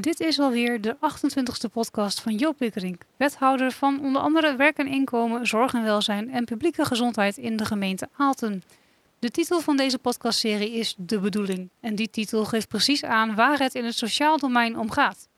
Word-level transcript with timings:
Dit 0.00 0.20
is 0.20 0.38
alweer 0.38 0.80
de 0.80 0.96
28e 0.96 1.72
podcast 1.72 2.20
van 2.20 2.34
Joop 2.34 2.58
Wikkerink, 2.58 3.02
wethouder 3.16 3.72
van 3.72 4.00
onder 4.00 4.22
andere 4.22 4.56
werk 4.56 4.78
en 4.78 4.86
inkomen, 4.86 5.46
zorg 5.46 5.74
en 5.74 5.82
welzijn 5.82 6.30
en 6.30 6.44
publieke 6.44 6.84
gezondheid 6.84 7.36
in 7.36 7.56
de 7.56 7.64
gemeente 7.64 8.08
Aalten. 8.16 8.62
De 9.18 9.30
titel 9.30 9.60
van 9.60 9.76
deze 9.76 9.98
podcastserie 9.98 10.72
is 10.72 10.94
De 10.98 11.18
Bedoeling 11.18 11.68
en 11.80 11.94
die 11.94 12.10
titel 12.10 12.44
geeft 12.44 12.68
precies 12.68 13.04
aan 13.04 13.34
waar 13.34 13.58
het 13.58 13.74
in 13.74 13.84
het 13.84 13.94
sociaal 13.94 14.38
domein 14.38 14.78
om 14.78 14.90
gaat. 14.90 15.28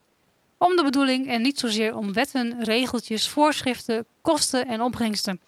Om 0.57 0.77
de 0.77 0.85
bedoeling 0.85 1.29
en 1.29 1.43
niet 1.43 1.59
zozeer 1.59 1.97
om 1.97 2.13
wetten, 2.13 2.65
regeltjes, 2.65 3.29
voorschriften, 3.29 4.07
kosten 4.23 4.67
en 4.67 4.81
opbrengsten. 4.81 5.41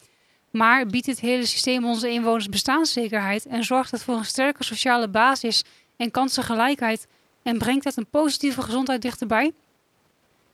Maar 0.51 0.87
biedt 0.87 1.07
dit 1.07 1.21
hele 1.21 1.47
systeem 1.47 1.85
onze 1.85 2.11
inwoners 2.11 2.49
bestaanszekerheid 2.49 3.47
en 3.47 3.65
zorgt 3.65 3.91
het 3.91 4.03
voor 4.03 4.17
een 4.17 4.25
sterke 4.25 4.65
sociale 4.65 5.09
basis 5.09 5.65
en 5.97 6.11
kansengelijkheid 6.11 7.07
en 7.43 7.59
brengt 7.59 7.85
het 7.85 7.97
een 7.97 8.07
positieve 8.07 8.63
gezondheid 8.63 9.03
dichterbij? 9.03 9.53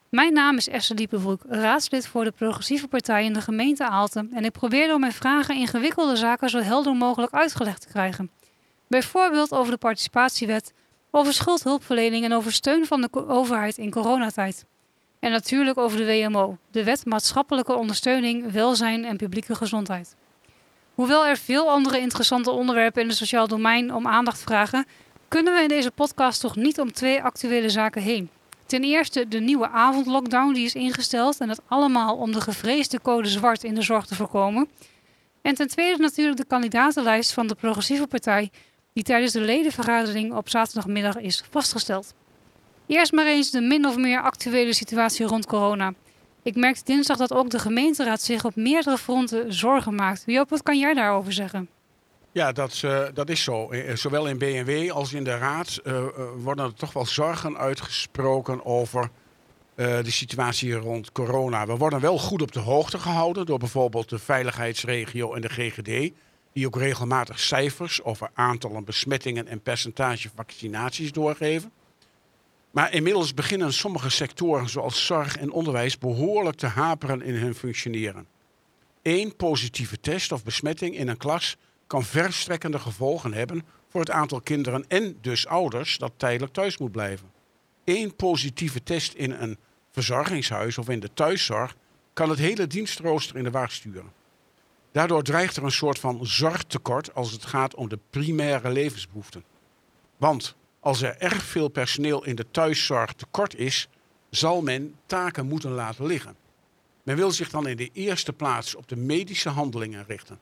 Mijn 0.09 0.33
naam 0.33 0.57
is 0.57 0.69
Esther 0.69 0.97
Diepenbroek, 0.97 1.43
raadslid 1.49 2.07
voor 2.07 2.25
de 2.25 2.31
Progressieve 2.31 2.89
Partij 2.89 3.25
in 3.25 3.33
de 3.33 3.41
gemeente 3.41 3.89
Aalten 3.89 4.31
en 4.33 4.45
ik 4.45 4.53
probeer 4.53 4.89
door 4.89 4.99
mijn 4.99 5.13
vragen 5.13 5.57
ingewikkelde 5.57 6.17
zaken 6.17 6.51
zo 6.51 6.59
helder 6.59 6.95
mogelijk 6.95 7.33
uitgelegd 7.33 7.81
te 7.81 7.89
krijgen. 7.89 8.31
Bijvoorbeeld 8.87 9.53
over 9.53 9.73
de 9.73 9.79
participatiewet, 9.79 10.73
over 11.11 11.33
schuldhulpverlening 11.33 12.25
en 12.25 12.33
over 12.33 12.53
steun 12.53 12.87
van 12.87 13.01
de 13.01 13.29
overheid 13.29 13.79
in 13.79 13.91
coronatijd. 13.91 14.65
En 15.19 15.31
natuurlijk 15.31 15.79
over 15.79 15.99
de 15.99 16.05
WMO, 16.05 16.59
de 16.71 16.85
Wet 16.85 17.05
Maatschappelijke 17.05 17.75
Ondersteuning, 17.75 18.53
Welzijn 18.53 19.05
en 19.05 19.17
Publieke 19.17 19.55
Gezondheid. 19.55 20.17
Hoewel 20.95 21.27
er 21.27 21.37
veel 21.37 21.71
andere 21.71 22.01
interessante 22.01 22.51
onderwerpen 22.51 23.03
in 23.03 23.09
het 23.09 23.17
sociaal 23.17 23.49
domein 23.49 23.95
om 23.95 24.07
aandacht 24.07 24.43
vragen, 24.43 24.87
kunnen 25.29 25.55
we 25.55 25.63
in 25.63 25.69
deze 25.69 25.91
podcast 25.91 26.41
toch 26.41 26.57
niet 26.57 26.81
om 26.81 26.93
twee 26.93 27.23
actuele 27.23 27.69
zaken 27.69 28.03
heen. 28.03 28.31
Ten 28.67 28.83
eerste 28.85 29.29
de 29.29 29.41
nieuwe 29.41 29.69
avondlockdown 29.69 30.53
die 30.53 30.65
is 30.65 30.75
ingesteld 30.75 31.39
en 31.39 31.49
dat 31.49 31.61
allemaal 31.69 32.17
om 32.17 32.33
de 32.33 32.41
gevreesde 32.41 33.01
code 33.01 33.29
zwart 33.29 33.65
in 33.65 33.75
de 33.75 33.83
zorg 33.83 34.07
te 34.07 34.15
voorkomen. 34.15 34.69
En 35.43 35.55
ten 35.55 35.69
tweede 35.69 36.03
natuurlijk 36.03 36.37
de 36.39 36.45
kandidatenlijst 36.45 37.33
van 37.33 37.47
de 37.47 37.55
Progressieve 37.55 38.07
Partij 38.07 38.51
die 38.93 39.05
tijdens 39.05 39.33
de 39.33 39.41
ledenvergadering 39.41 40.35
op 40.35 40.49
zaterdagmiddag 40.49 41.17
is 41.17 41.45
vastgesteld. 41.51 42.15
Eerst 42.87 43.13
maar 43.13 43.27
eens 43.27 43.51
de 43.51 43.61
min 43.61 43.87
of 43.87 43.97
meer 43.97 44.23
actuele 44.23 44.73
situatie 44.73 45.27
rond 45.27 45.47
corona. 45.47 45.93
Ik 46.43 46.57
merkte 46.57 46.85
dinsdag 46.85 47.17
dat 47.17 47.33
ook 47.33 47.51
de 47.51 47.59
gemeenteraad 47.59 48.23
zich 48.23 48.45
op 48.45 48.57
meerdere 48.57 48.99
fronten 48.99 49.53
zorgen 49.53 49.95
maakt. 49.95 50.23
Joop, 50.27 50.51
wat 50.51 50.63
kan 50.63 50.79
jij 50.79 50.95
daarover 50.95 51.33
zeggen? 51.33 51.69
Ja, 52.37 52.53
dat, 52.53 52.83
uh, 52.85 53.07
dat 53.15 53.29
is 53.29 53.43
zo. 53.43 53.71
Eh, 53.71 53.95
zowel 53.95 54.27
in 54.27 54.39
BNW 54.39 54.91
als 54.91 55.13
in 55.13 55.25
de 55.25 55.39
Raad 55.39 55.81
worden 56.37 56.65
er 56.65 56.75
toch 56.75 56.93
wel 56.93 57.07
zorgen 57.07 57.57
uitgesproken 57.57 58.65
over 58.65 59.11
de 59.75 60.11
situatie 60.11 60.75
rond 60.75 61.13
corona. 61.13 61.67
We 61.67 61.77
worden 61.77 62.01
wel 62.01 62.19
goed 62.19 62.43
op 62.43 62.53
de 62.53 62.61
hoogte 62.61 62.99
gehouden 62.99 63.47
door 63.47 63.59
bijvoorbeeld 63.59 64.09
de 64.09 64.19
veiligheidsregio 64.19 65.35
en 65.35 65.41
de 65.41 65.49
GGD, 65.49 66.13
die 66.53 66.67
ook 66.67 66.77
regelmatig 66.77 67.41
cijfers 67.41 68.03
over 68.03 68.31
aantallen 68.35 68.85
besmettingen 68.85 69.47
en 69.47 69.61
percentage 69.61 70.31
vaccinaties 70.35 71.13
doorgeven. 71.13 71.73
Maar 72.71 72.93
inmiddels 72.93 73.35
beginnen 73.35 73.73
sommige 73.73 74.11
sectoren, 74.11 74.69
zoals 74.69 75.07
zorg 75.07 75.37
en 75.37 75.51
onderwijs, 75.51 75.99
behoorlijk 75.99 76.57
te 76.57 76.67
haperen 76.67 77.23
in 77.23 77.35
hun 77.35 77.55
functioneren. 77.55 78.27
Eén 79.03 79.37
positieve 79.37 80.01
test 80.01 80.33
of 80.33 80.45
besmetting 80.45 80.97
in 80.97 81.09
een 81.09 81.17
klas 81.17 81.57
kan 81.87 82.05
verstrekkende 82.05 82.79
gevolgen 82.79 83.33
hebben 83.33 83.63
voor 83.89 84.01
het 84.01 84.11
aantal 84.11 84.41
kinderen 84.41 84.85
en 84.89 85.19
dus 85.21 85.47
ouders 85.47 85.99
dat 85.99 86.13
tijdelijk 86.17 86.53
thuis 86.53 86.79
moet 86.79 86.93
blijven. 86.93 87.31
Eén 87.85 88.17
positieve 88.17 88.83
test 88.83 89.13
in 89.13 89.31
een 89.31 89.59
verzorgingshuis 89.91 90.79
of 90.79 90.89
in 90.89 91.01
de 91.01 91.13
thuiszorg 91.15 91.77
kan 92.13 92.31
het 92.31 92.39
hele 92.39 92.67
dienstrooster 92.67 93.37
in 93.37 93.45
de 93.45 93.51
war 93.51 93.71
sturen. 93.71 94.13
Daardoor 94.93 95.23
dreigt 95.23 95.57
er 95.57 95.65
een 95.65 95.71
soort 95.71 95.99
van 95.99 96.27
zorgtekort 96.27 97.15
als 97.15 97.33
het 97.33 97.45
gaat 97.45 97.75
om 97.75 97.89
de 97.89 97.99
primaire 98.11 98.71
levensbehoeften. 98.71 99.45
Want 100.17 100.57
als 100.81 101.03
er 101.03 101.17
erg 101.19 101.43
veel 101.43 101.69
personeel 101.69 102.25
in 102.25 102.35
de 102.35 102.47
thuiszorg 102.51 103.13
tekort 103.13 103.55
is, 103.55 103.89
zal 104.31 104.63
men 104.63 104.95
taken 105.07 105.47
moeten 105.47 105.71
laten 105.71 106.07
liggen. 106.07 106.37
Men 107.03 107.17
wil 107.17 107.31
zich 107.31 107.51
dan 107.51 107.69
in 107.69 107.77
de 107.77 107.91
eerste 107.93 108.33
plaats 108.33 108.75
op 108.75 108.89
de 108.89 108.97
medische 108.97 109.49
handelingen 109.49 110.05
richten. 110.07 110.39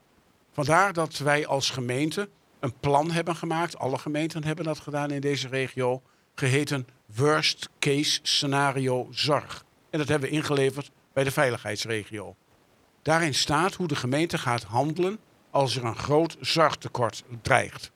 Vandaar 0.54 0.92
dat 0.92 1.18
wij 1.18 1.46
als 1.46 1.70
gemeente 1.70 2.28
een 2.60 2.74
plan 2.80 3.10
hebben 3.10 3.36
gemaakt. 3.36 3.78
Alle 3.78 3.98
gemeenten 3.98 4.44
hebben 4.44 4.64
dat 4.64 4.78
gedaan 4.78 5.10
in 5.10 5.20
deze 5.20 5.48
regio. 5.48 6.02
Geheten 6.34 6.86
Worst 7.14 7.68
Case 7.78 8.18
Scenario 8.22 9.08
Zorg. 9.10 9.64
En 9.90 9.98
dat 9.98 10.08
hebben 10.08 10.28
we 10.28 10.34
ingeleverd 10.34 10.90
bij 11.12 11.24
de 11.24 11.30
veiligheidsregio. 11.30 12.36
Daarin 13.02 13.34
staat 13.34 13.74
hoe 13.74 13.88
de 13.88 13.96
gemeente 13.96 14.38
gaat 14.38 14.62
handelen 14.62 15.18
als 15.50 15.76
er 15.76 15.84
een 15.84 15.96
groot 15.96 16.36
zorgtekort 16.40 17.24
dreigt. 17.42 17.90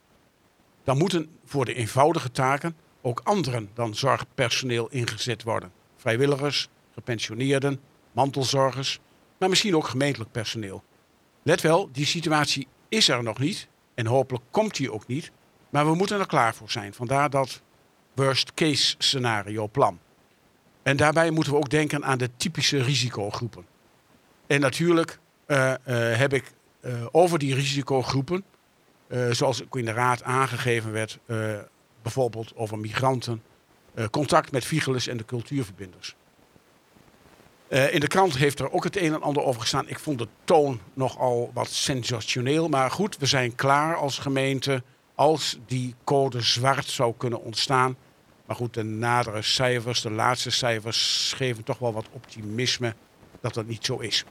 Dan 0.85 0.99
moeten 0.99 1.31
voor 1.45 1.65
de 1.65 1.75
eenvoudige 1.75 2.31
taken 2.31 2.77
ook 3.01 3.21
anderen 3.25 3.71
dan 3.75 3.95
zorgpersoneel 3.95 4.89
ingezet 4.91 5.43
worden. 5.43 5.73
Vrijwilligers, 5.97 6.69
gepensioneerden, 6.95 7.81
mantelzorgers, 8.13 9.01
maar 9.39 9.49
misschien 9.49 9.77
ook 9.77 9.89
gemeentelijk 9.89 10.33
personeel. 10.33 10.83
Let 11.43 11.61
wel, 11.61 11.89
die 11.93 12.07
situatie 12.07 12.69
is 12.89 13.09
er 13.09 13.23
nog 13.23 13.39
niet. 13.39 13.69
En 13.95 14.07
hopelijk 14.07 14.45
komt 14.51 14.77
die 14.77 14.93
ook 14.93 15.07
niet. 15.07 15.31
Maar 15.71 15.87
we 15.87 15.95
moeten 15.95 16.21
er 16.21 16.27
klaar 16.27 16.55
voor 16.55 16.71
zijn. 16.71 16.95
Vandaar 16.95 17.31
dat 17.31 17.63
worst 18.15 18.55
case 18.55 18.95
scenario 18.99 19.67
plan. 19.67 19.99
En 20.83 20.97
daarbij 20.97 21.31
moeten 21.31 21.53
we 21.53 21.59
ook 21.59 21.71
denken 21.71 22.05
aan 22.05 22.19
de 22.19 22.31
typische 22.37 22.83
risicogroepen. 22.83 23.67
En 24.47 24.61
natuurlijk 24.61 25.19
uh, 25.47 25.57
uh, 25.57 25.75
heb 26.17 26.33
ik 26.33 26.53
uh, 26.81 27.07
over 27.11 27.39
die 27.39 27.55
risicogroepen, 27.55 28.45
zoals 29.31 29.65
ook 29.65 29.77
in 29.79 29.85
de 29.85 29.93
raad 29.93 30.23
aangegeven 30.23 30.93
werd, 30.93 31.19
bijvoorbeeld 32.03 32.57
over 32.57 32.79
migranten, 32.79 33.43
contact 34.11 34.53
met 34.53 34.65
Vigelis 34.65 35.07
en 35.07 35.17
de 35.17 35.25
cultuurverbinders. 35.25 36.17
Uh, 37.69 37.95
in 37.95 38.01
de 38.01 38.07
krant 38.07 38.37
heeft 38.37 38.61
er 38.61 38.73
ook 38.73 38.85
het 38.85 38.97
een 38.97 39.13
en 39.13 39.23
ander 39.23 39.43
over 39.43 39.61
gestaan. 39.61 39.89
Ik 39.89 39.99
vond 39.99 40.19
de 40.19 40.29
toon 40.45 40.81
nogal 40.95 41.51
wat 41.55 41.69
sensationeel. 41.69 42.69
Maar 42.69 42.91
goed, 42.91 43.17
we 43.17 43.27
zijn 43.27 43.55
klaar 43.55 43.97
als 43.97 44.19
gemeente 44.19 44.83
als 45.15 45.59
die 45.67 45.95
code 46.05 46.41
zwart 46.41 46.87
zou 46.87 47.15
kunnen 47.17 47.43
ontstaan. 47.43 47.97
Maar 48.47 48.57
goed, 48.57 48.75
de 48.75 48.83
nadere 48.83 49.43
cijfers, 49.43 50.03
de 50.03 50.11
laatste 50.11 50.51
cijfers, 50.51 51.33
geven 51.37 51.65
toch 51.65 51.79
wel 51.79 51.93
wat 51.93 52.07
optimisme 52.13 52.95
dat 53.41 53.55
dat 53.55 53.67
niet 53.67 53.85
zo 53.85 53.99
is. 53.99 54.25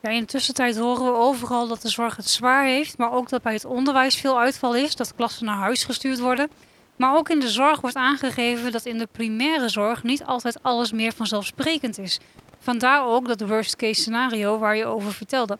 Ja, 0.00 0.10
in 0.10 0.20
de 0.20 0.26
tussentijd 0.26 0.76
horen 0.76 1.04
we 1.04 1.18
overal 1.18 1.68
dat 1.68 1.82
de 1.82 1.88
zorg 1.88 2.16
het 2.16 2.28
zwaar 2.28 2.64
heeft, 2.64 2.98
maar 2.98 3.12
ook 3.12 3.28
dat 3.28 3.42
bij 3.42 3.52
het 3.52 3.64
onderwijs 3.64 4.16
veel 4.16 4.38
uitval 4.38 4.76
is, 4.76 4.96
dat 4.96 5.14
klassen 5.14 5.46
naar 5.46 5.56
huis 5.56 5.84
gestuurd 5.84 6.18
worden. 6.20 6.50
Maar 6.96 7.16
ook 7.16 7.28
in 7.28 7.40
de 7.40 7.48
zorg 7.48 7.80
wordt 7.80 7.96
aangegeven 7.96 8.72
dat 8.72 8.84
in 8.84 8.98
de 8.98 9.08
primaire 9.12 9.68
zorg 9.68 10.02
niet 10.02 10.24
altijd 10.24 10.62
alles 10.62 10.92
meer 10.92 11.12
vanzelfsprekend 11.12 11.98
is. 11.98 12.20
Vandaar 12.58 13.06
ook 13.06 13.26
dat 13.26 13.40
worst 13.40 13.76
case 13.76 14.00
scenario 14.00 14.58
waar 14.58 14.76
je 14.76 14.84
over 14.84 15.12
vertelde. 15.12 15.58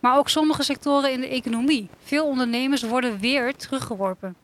Maar 0.00 0.18
ook 0.18 0.28
sommige 0.28 0.62
sectoren 0.62 1.12
in 1.12 1.20
de 1.20 1.28
economie. 1.28 1.88
Veel 2.04 2.26
ondernemers 2.26 2.82
worden 2.82 3.18
weer 3.18 3.56
teruggeworpen. 3.56 4.36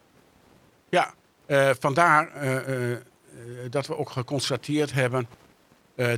Ja, 0.88 1.14
uh, 1.46 1.70
vandaar 1.78 2.42
uh, 2.42 2.88
uh, 2.90 2.96
dat 3.70 3.86
we 3.86 3.96
ook 3.96 4.10
geconstateerd 4.10 4.92
hebben 4.92 5.26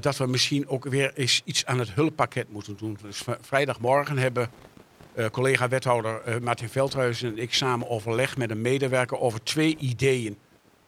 dat 0.00 0.16
we 0.16 0.26
misschien 0.26 0.68
ook 0.68 0.84
weer 0.84 1.12
eens 1.14 1.42
iets 1.44 1.66
aan 1.66 1.78
het 1.78 1.92
hulppakket 1.92 2.52
moeten 2.52 2.76
doen. 2.76 2.98
Dus 3.02 3.22
vrijdagmorgen 3.40 4.18
hebben 4.18 4.50
uh, 5.14 5.26
collega 5.26 5.68
wethouder 5.68 6.22
uh, 6.28 6.38
Martin 6.38 6.68
Veldhuizen 6.68 7.28
en 7.28 7.38
ik 7.38 7.54
samen 7.54 7.88
overleg 7.88 8.36
met 8.36 8.50
een 8.50 8.60
medewerker 8.60 9.18
over 9.18 9.42
twee 9.42 9.76
ideeën. 9.78 10.36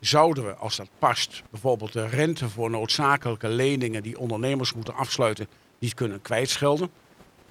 Zouden 0.01 0.45
we, 0.45 0.55
als 0.55 0.77
dat 0.77 0.89
past, 0.99 1.43
bijvoorbeeld 1.51 1.93
de 1.93 2.07
rente 2.07 2.49
voor 2.49 2.71
noodzakelijke 2.71 3.49
leningen 3.49 4.03
die 4.03 4.19
ondernemers 4.19 4.75
moeten 4.75 4.95
afsluiten, 4.95 5.49
niet 5.79 5.95
kunnen 5.95 6.23
kwijtschelden? 6.23 6.91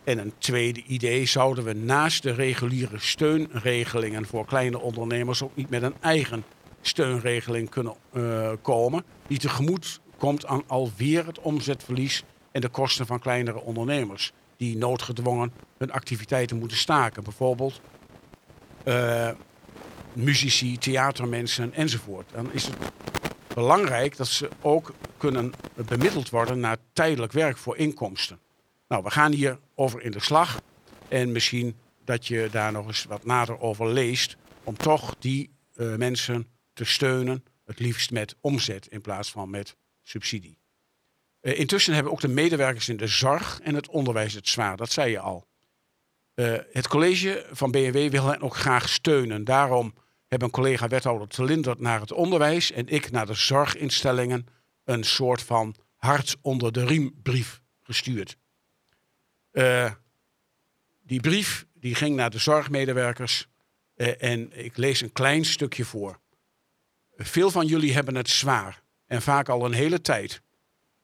En 0.04 0.18
een 0.18 0.34
tweede 0.38 0.84
idee, 0.84 1.26
zouden 1.26 1.64
we 1.64 1.74
naast 1.74 2.24
de 2.24 2.34
reguliere 2.34 3.00
steunregelingen 3.00 4.26
voor 4.26 4.46
kleine 4.46 4.80
ondernemers 4.80 5.44
ook 5.44 5.56
niet 5.56 5.70
met 5.70 5.82
een 5.82 5.96
eigen 6.00 6.44
steunregeling 6.82 7.70
kunnen 7.70 7.96
uh, 8.14 8.52
komen, 8.62 9.04
die 9.28 9.40
tegemoet 9.40 10.00
komt 10.18 10.46
aan 10.46 10.64
alweer 10.68 11.26
het 11.26 11.40
omzetverlies 11.40 12.24
en 12.52 12.62
de 12.62 12.70
kosten 12.70 13.06
van 13.06 13.20
kleinere 13.20 13.62
ondernemers 13.62 14.34
die 14.58 14.78
noodgedwongen 14.78 15.54
hun 15.78 15.92
activiteiten 15.92 16.58
moeten 16.58 16.78
staken. 16.78 17.24
Bijvoorbeeld 17.24 17.82
uh, 18.86 19.30
muzici, 20.14 20.78
theatermensen 20.78 21.74
enzovoort. 21.74 22.30
Dan 22.32 22.52
is 22.52 22.66
het 22.66 22.76
belangrijk 23.54 24.18
dat 24.18 24.28
ze 24.28 24.50
ook 24.62 24.94
kunnen 25.18 25.54
bemiddeld 25.88 26.30
worden 26.30 26.60
naar 26.60 26.78
tijdelijk 26.94 27.32
werk 27.32 27.58
voor 27.58 27.78
inkomsten. 27.78 28.40
Nou, 28.88 29.04
we 29.04 29.10
gaan 29.12 29.32
hier 29.32 29.60
over 29.76 30.02
in 30.02 30.12
de 30.12 30.20
slag. 30.20 30.62
En 31.08 31.32
misschien 31.32 31.76
dat 32.06 32.28
je 32.28 32.48
daar 32.52 32.72
nog 32.72 32.88
eens 32.88 33.04
wat 33.04 33.26
nader 33.26 33.60
over 33.60 33.90
leest. 33.90 34.38
Om 34.64 34.78
toch 34.78 35.16
die 35.20 35.50
uh, 35.76 35.96
mensen 35.96 36.48
te 36.74 36.86
steunen, 36.86 37.44
het 37.66 37.80
liefst 37.80 38.12
met 38.12 38.36
omzet 38.42 38.88
in 38.88 39.02
plaats 39.02 39.32
van 39.32 39.50
met 39.50 39.76
subsidie. 40.02 40.63
Uh, 41.44 41.60
intussen 41.60 41.94
hebben 41.94 42.12
ook 42.12 42.22
de 42.22 42.28
medewerkers 42.28 42.90
in 42.90 42.98
de 42.98 43.08
zorg 43.08 43.60
en 43.60 43.76
het 43.76 43.88
onderwijs 43.88 44.34
het 44.34 44.48
zwaar. 44.48 44.78
Dat 44.78 44.92
zei 44.92 45.12
je 45.12 45.20
al. 45.20 45.48
Uh, 46.36 46.58
het 46.72 46.88
college 46.88 47.46
van 47.52 47.72
BNW 47.72 48.12
wil 48.12 48.28
hen 48.28 48.42
ook 48.42 48.56
graag 48.56 48.90
steunen. 48.90 49.44
Daarom 49.44 49.94
hebben 50.28 50.50
collega 50.50 50.88
wethouder 50.88 51.28
Telinder 51.28 51.76
naar 51.78 52.00
het 52.00 52.12
onderwijs 52.12 52.72
en 52.72 52.88
ik 52.88 53.12
naar 53.12 53.26
de 53.26 53.34
zorginstellingen 53.34 54.48
een 54.84 55.04
soort 55.04 55.42
van 55.42 55.76
hart 55.96 56.36
onder 56.42 56.72
de 56.72 56.86
riembrief 56.86 57.62
gestuurd. 57.82 58.38
Uh, 59.52 59.92
die 61.02 61.22
brief 61.22 61.66
die 61.74 61.96
ging 61.96 62.16
naar 62.16 62.30
de 62.30 62.38
zorgmedewerkers 62.38 63.48
en 63.96 64.66
ik 64.66 64.78
lees 64.78 65.02
een 65.02 65.12
klein 65.12 65.46
stukje 65.46 65.86
voor. 65.86 66.20
Veel 67.16 67.52
van 67.52 67.66
jullie 67.66 67.94
hebben 67.94 68.16
het 68.16 68.30
zwaar 68.30 68.84
en 69.06 69.22
vaak 69.22 69.50
al 69.50 69.66
een 69.66 69.74
hele 69.74 70.02
tijd. 70.02 70.42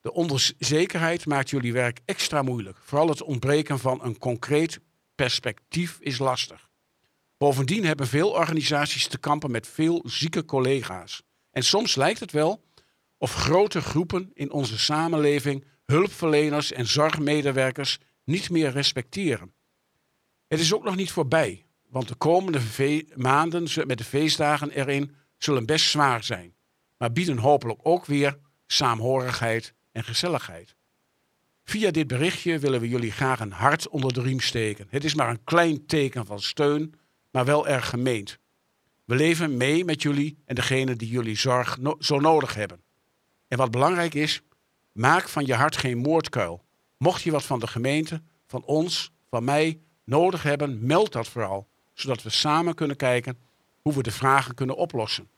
De 0.02 0.14
onzekerheid 0.14 1.26
maakt 1.26 1.50
jullie 1.50 1.74
werk 1.74 2.00
extra 2.06 2.42
moeilijk. 2.42 2.78
Vooral 2.84 3.10
het 3.10 3.22
ontbreken 3.22 3.80
van 3.80 4.04
een 4.04 4.18
concreet 4.18 4.80
perspectief 5.16 5.98
is 6.00 6.18
lastig. 6.18 6.70
Bovendien 7.38 7.86
hebben 7.86 8.08
veel 8.08 8.30
organisaties 8.30 9.08
te 9.08 9.18
kampen 9.18 9.52
met 9.52 9.68
veel 9.68 10.04
zieke 10.06 10.46
collega's. 10.46 11.22
En 11.52 11.64
soms 11.64 11.96
lijkt 11.96 12.20
het 12.20 12.32
wel 12.32 12.64
of 13.18 13.34
grote 13.34 13.82
groepen 13.82 14.32
in 14.34 14.52
onze 14.52 14.80
samenleving 14.80 15.66
hulpverleners 15.86 16.72
en 16.72 16.88
zorgmedewerkers 16.88 17.98
niet 18.24 18.50
meer 18.50 18.72
respecteren. 18.72 19.54
Het 20.48 20.60
is 20.60 20.74
ook 20.74 20.84
nog 20.84 20.96
niet 20.96 21.12
voorbij, 21.12 21.66
want 21.90 22.08
de 22.08 22.16
komende 22.16 22.62
maanden 23.16 23.68
met 23.86 23.98
de 23.98 24.04
feestdagen 24.04 24.72
erin 24.72 25.16
zullen 25.38 25.66
best 25.66 25.90
zwaar 25.90 26.24
zijn, 26.24 26.56
maar 26.98 27.12
bieden 27.12 27.38
hopelijk 27.38 27.80
ook 27.84 28.06
weer 28.06 28.40
saamhorigheid 28.68 29.74
en 30.00 30.06
gezelligheid. 30.06 30.76
Via 31.64 31.92
dit 31.92 32.08
berichtje 32.08 32.60
willen 32.60 32.80
we 32.80 32.90
jullie 32.90 33.12
graag 33.12 33.40
een 33.40 33.52
hart 33.52 33.88
onder 33.88 34.14
de 34.14 34.22
riem 34.22 34.40
steken. 34.40 34.88
Het 34.90 35.04
is 35.04 35.14
maar 35.14 35.30
een 35.30 35.44
klein 35.44 35.86
teken 35.86 36.26
van 36.26 36.42
steun, 36.42 36.94
maar 37.32 37.46
wel 37.46 37.68
erg 37.68 37.90
gemeend. 37.90 38.40
We 39.06 39.16
leven 39.16 39.58
mee 39.58 39.86
met 39.86 40.02
jullie 40.02 40.38
en 40.46 40.56
degene 40.56 40.96
die 40.96 41.10
jullie 41.10 41.38
zorg 41.38 41.78
zo 42.00 42.20
nodig 42.20 42.56
hebben. 42.56 42.82
En 43.48 43.58
wat 43.58 43.72
belangrijk 43.72 44.14
is, 44.14 44.42
maak 44.92 45.30
van 45.30 45.46
je 45.46 45.54
hart 45.54 45.78
geen 45.78 45.98
moordkuil. 45.98 46.64
Mocht 46.98 47.22
je 47.22 47.32
wat 47.32 47.44
van 47.44 47.60
de 47.60 47.68
gemeente, 47.68 48.22
van 48.48 48.64
ons, 48.64 49.12
van 49.30 49.44
mij 49.44 49.80
nodig 50.04 50.44
hebben, 50.44 50.86
meld 50.86 51.12
dat 51.12 51.28
vooral, 51.28 51.68
zodat 51.94 52.24
we 52.24 52.30
samen 52.30 52.76
kunnen 52.76 52.96
kijken 52.96 53.38
hoe 53.82 53.94
we 53.94 54.04
de 54.04 54.12
vragen 54.12 54.56
kunnen 54.56 54.76
oplossen. 54.76 55.30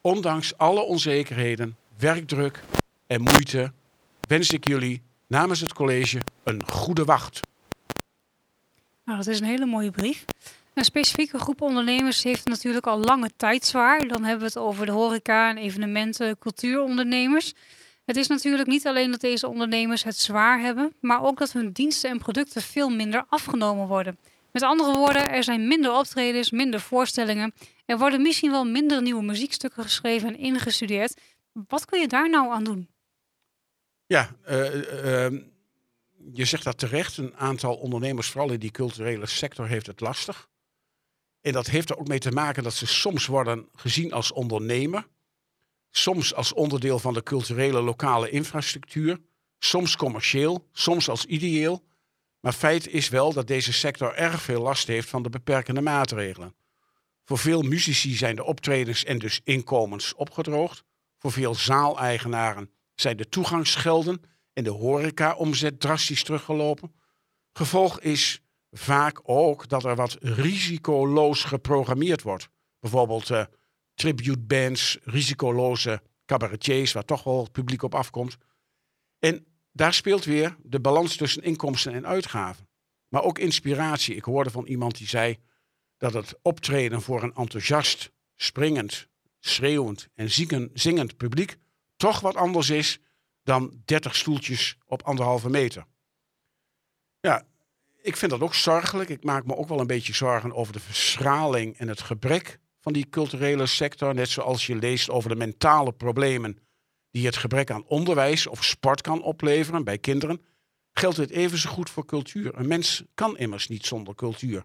Ondanks 0.00 0.56
alle 0.56 0.80
onzekerheden, 0.80 1.76
werkdruk 1.96 2.62
en 3.08 3.20
moeite 3.20 3.72
wens 4.20 4.50
ik 4.50 4.68
jullie 4.68 5.02
namens 5.26 5.60
het 5.60 5.72
college 5.72 6.18
een 6.44 6.66
goede 6.66 7.04
wacht. 7.04 7.40
Nou, 9.04 9.18
dat 9.18 9.26
is 9.26 9.40
een 9.40 9.46
hele 9.46 9.66
mooie 9.66 9.90
brief. 9.90 10.24
Een 10.74 10.84
specifieke 10.84 11.38
groep 11.38 11.60
ondernemers 11.60 12.22
heeft 12.22 12.46
natuurlijk 12.46 12.86
al 12.86 12.98
lange 12.98 13.30
tijd 13.36 13.66
zwaar. 13.66 14.08
Dan 14.08 14.22
hebben 14.24 14.38
we 14.38 14.44
het 14.44 14.56
over 14.56 14.86
de 14.86 14.92
horeca 14.92 15.48
en 15.48 15.56
evenementen, 15.56 16.38
cultuurondernemers. 16.38 17.54
Het 18.04 18.16
is 18.16 18.26
natuurlijk 18.26 18.68
niet 18.68 18.86
alleen 18.86 19.10
dat 19.10 19.20
deze 19.20 19.48
ondernemers 19.48 20.04
het 20.04 20.16
zwaar 20.16 20.60
hebben, 20.60 20.92
maar 21.00 21.22
ook 21.22 21.38
dat 21.38 21.52
hun 21.52 21.72
diensten 21.72 22.10
en 22.10 22.18
producten 22.18 22.62
veel 22.62 22.90
minder 22.90 23.24
afgenomen 23.28 23.86
worden. 23.86 24.18
Met 24.52 24.62
andere 24.62 24.92
woorden, 24.92 25.30
er 25.30 25.44
zijn 25.44 25.68
minder 25.68 25.92
optredens, 25.92 26.50
minder 26.50 26.80
voorstellingen. 26.80 27.54
Er 27.86 27.98
worden 27.98 28.22
misschien 28.22 28.50
wel 28.50 28.64
minder 28.64 29.02
nieuwe 29.02 29.22
muziekstukken 29.22 29.82
geschreven 29.82 30.28
en 30.28 30.38
ingestudeerd. 30.38 31.20
Wat 31.68 31.84
kun 31.84 32.00
je 32.00 32.08
daar 32.08 32.30
nou 32.30 32.52
aan 32.52 32.64
doen? 32.64 32.88
Ja, 34.08 34.36
uh, 34.50 34.74
uh, 34.74 35.40
je 36.32 36.44
zegt 36.44 36.64
dat 36.64 36.78
terecht. 36.78 37.16
Een 37.16 37.36
aantal 37.36 37.76
ondernemers, 37.76 38.28
vooral 38.28 38.50
in 38.50 38.58
die 38.58 38.70
culturele 38.70 39.26
sector, 39.26 39.68
heeft 39.68 39.86
het 39.86 40.00
lastig. 40.00 40.48
En 41.40 41.52
dat 41.52 41.66
heeft 41.66 41.90
er 41.90 41.98
ook 41.98 42.08
mee 42.08 42.18
te 42.18 42.30
maken 42.30 42.62
dat 42.62 42.74
ze 42.74 42.86
soms 42.86 43.26
worden 43.26 43.68
gezien 43.74 44.12
als 44.12 44.32
ondernemer. 44.32 45.06
Soms 45.90 46.34
als 46.34 46.52
onderdeel 46.52 46.98
van 46.98 47.14
de 47.14 47.22
culturele 47.22 47.80
lokale 47.80 48.30
infrastructuur. 48.30 49.20
Soms 49.58 49.96
commercieel, 49.96 50.68
soms 50.72 51.08
als 51.08 51.24
ideeel. 51.24 51.84
Maar 52.40 52.52
feit 52.52 52.88
is 52.88 53.08
wel 53.08 53.32
dat 53.32 53.46
deze 53.46 53.72
sector 53.72 54.14
erg 54.14 54.42
veel 54.42 54.62
last 54.62 54.86
heeft 54.86 55.08
van 55.08 55.22
de 55.22 55.30
beperkende 55.30 55.80
maatregelen. 55.80 56.54
Voor 57.24 57.38
veel 57.38 57.62
muzici 57.62 58.14
zijn 58.14 58.36
de 58.36 58.44
optredens 58.44 59.04
en 59.04 59.18
dus 59.18 59.40
inkomens 59.44 60.14
opgedroogd. 60.14 60.84
Voor 61.18 61.32
veel 61.32 61.54
zaaleigenaren 61.54 62.70
zijn 63.00 63.16
de 63.16 63.28
toegangsgelden 63.28 64.20
en 64.52 64.64
de 64.64 64.70
horeca-omzet 64.70 65.80
drastisch 65.80 66.24
teruggelopen. 66.24 66.94
Gevolg 67.52 68.00
is 68.00 68.40
vaak 68.70 69.20
ook 69.22 69.68
dat 69.68 69.84
er 69.84 69.96
wat 69.96 70.16
risicoloos 70.20 71.44
geprogrammeerd 71.44 72.22
wordt. 72.22 72.48
Bijvoorbeeld 72.80 73.30
uh, 73.30 73.44
tribute 73.94 74.38
bands, 74.38 74.98
risicoloze 75.02 76.02
cabaretiers, 76.26 76.92
waar 76.92 77.04
toch 77.04 77.22
wel 77.22 77.42
het 77.42 77.52
publiek 77.52 77.82
op 77.82 77.94
afkomt. 77.94 78.36
En 79.18 79.46
daar 79.72 79.94
speelt 79.94 80.24
weer 80.24 80.56
de 80.62 80.80
balans 80.80 81.16
tussen 81.16 81.42
inkomsten 81.42 81.92
en 81.92 82.06
uitgaven. 82.06 82.68
Maar 83.08 83.22
ook 83.22 83.38
inspiratie. 83.38 84.14
Ik 84.14 84.24
hoorde 84.24 84.50
van 84.50 84.66
iemand 84.66 84.98
die 84.98 85.08
zei 85.08 85.38
dat 85.96 86.12
het 86.12 86.38
optreden 86.42 87.02
voor 87.02 87.22
een 87.22 87.34
enthousiast, 87.34 88.12
springend, 88.36 89.08
schreeuwend 89.38 90.08
en 90.14 90.30
zingend 90.72 91.16
publiek 91.16 91.56
toch 91.98 92.20
wat 92.20 92.36
anders 92.36 92.70
is 92.70 92.98
dan 93.42 93.82
30 93.84 94.16
stoeltjes 94.16 94.76
op 94.86 95.02
anderhalve 95.02 95.50
meter. 95.50 95.86
Ja, 97.20 97.46
ik 98.02 98.16
vind 98.16 98.30
dat 98.30 98.40
ook 98.40 98.54
zorgelijk. 98.54 99.08
Ik 99.08 99.24
maak 99.24 99.44
me 99.44 99.56
ook 99.56 99.68
wel 99.68 99.80
een 99.80 99.86
beetje 99.86 100.14
zorgen 100.14 100.54
over 100.54 100.72
de 100.72 100.80
verschraling 100.80 101.76
en 101.76 101.88
het 101.88 102.00
gebrek 102.00 102.58
van 102.80 102.92
die 102.92 103.08
culturele 103.08 103.66
sector. 103.66 104.14
Net 104.14 104.28
zoals 104.28 104.66
je 104.66 104.76
leest 104.76 105.10
over 105.10 105.30
de 105.30 105.36
mentale 105.36 105.92
problemen 105.92 106.58
die 107.10 107.26
het 107.26 107.36
gebrek 107.36 107.70
aan 107.70 107.86
onderwijs 107.86 108.46
of 108.46 108.64
sport 108.64 109.00
kan 109.00 109.22
opleveren 109.22 109.84
bij 109.84 109.98
kinderen, 109.98 110.44
geldt 110.92 111.16
dit 111.16 111.30
even 111.30 111.58
zo 111.58 111.70
goed 111.70 111.90
voor 111.90 112.04
cultuur. 112.04 112.58
Een 112.58 112.68
mens 112.68 113.02
kan 113.14 113.38
immers 113.38 113.68
niet 113.68 113.86
zonder 113.86 114.14
cultuur. 114.14 114.64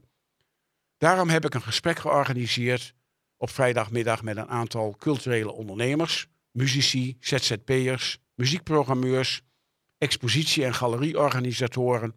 Daarom 0.98 1.30
heb 1.30 1.46
ik 1.46 1.54
een 1.54 1.62
gesprek 1.62 2.00
georganiseerd 2.00 2.94
op 3.38 3.50
vrijdagmiddag 3.50 4.24
met 4.24 4.38
een 4.38 4.50
aantal 4.50 4.96
culturele 4.98 5.52
ondernemers, 5.52 6.28
muzici, 6.54 7.18
ZZP'ers, 7.20 8.20
muziekprogrammeurs, 8.36 9.42
expositie- 9.98 10.66
en 10.66 10.74
galerieorganisatoren, 10.74 12.16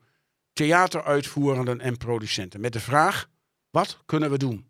theateruitvoerenden 0.52 1.80
en 1.80 1.96
producenten. 1.96 2.60
Met 2.60 2.72
de 2.72 2.80
vraag: 2.80 3.28
wat 3.70 4.02
kunnen 4.06 4.30
we 4.30 4.38
doen? 4.38 4.68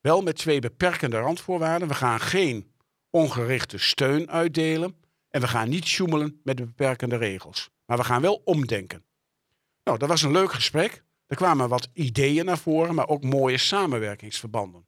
Wel 0.00 0.22
met 0.22 0.36
twee 0.36 0.60
beperkende 0.60 1.18
randvoorwaarden. 1.18 1.88
We 1.88 1.94
gaan 1.94 2.20
geen 2.20 2.72
ongerichte 3.10 3.78
steun 3.78 4.30
uitdelen 4.30 4.96
en 5.28 5.40
we 5.40 5.48
gaan 5.48 5.68
niet 5.68 5.84
sjoemelen 5.84 6.40
met 6.44 6.56
de 6.56 6.64
beperkende 6.64 7.16
regels. 7.16 7.70
Maar 7.86 7.96
we 7.96 8.04
gaan 8.04 8.22
wel 8.22 8.42
omdenken. 8.44 9.04
Nou, 9.84 9.98
dat 9.98 10.08
was 10.08 10.22
een 10.22 10.32
leuk 10.32 10.52
gesprek. 10.52 11.04
Er 11.26 11.36
kwamen 11.36 11.68
wat 11.68 11.88
ideeën 11.92 12.44
naar 12.44 12.58
voren, 12.58 12.94
maar 12.94 13.08
ook 13.08 13.24
mooie 13.24 13.58
samenwerkingsverbanden. 13.58 14.86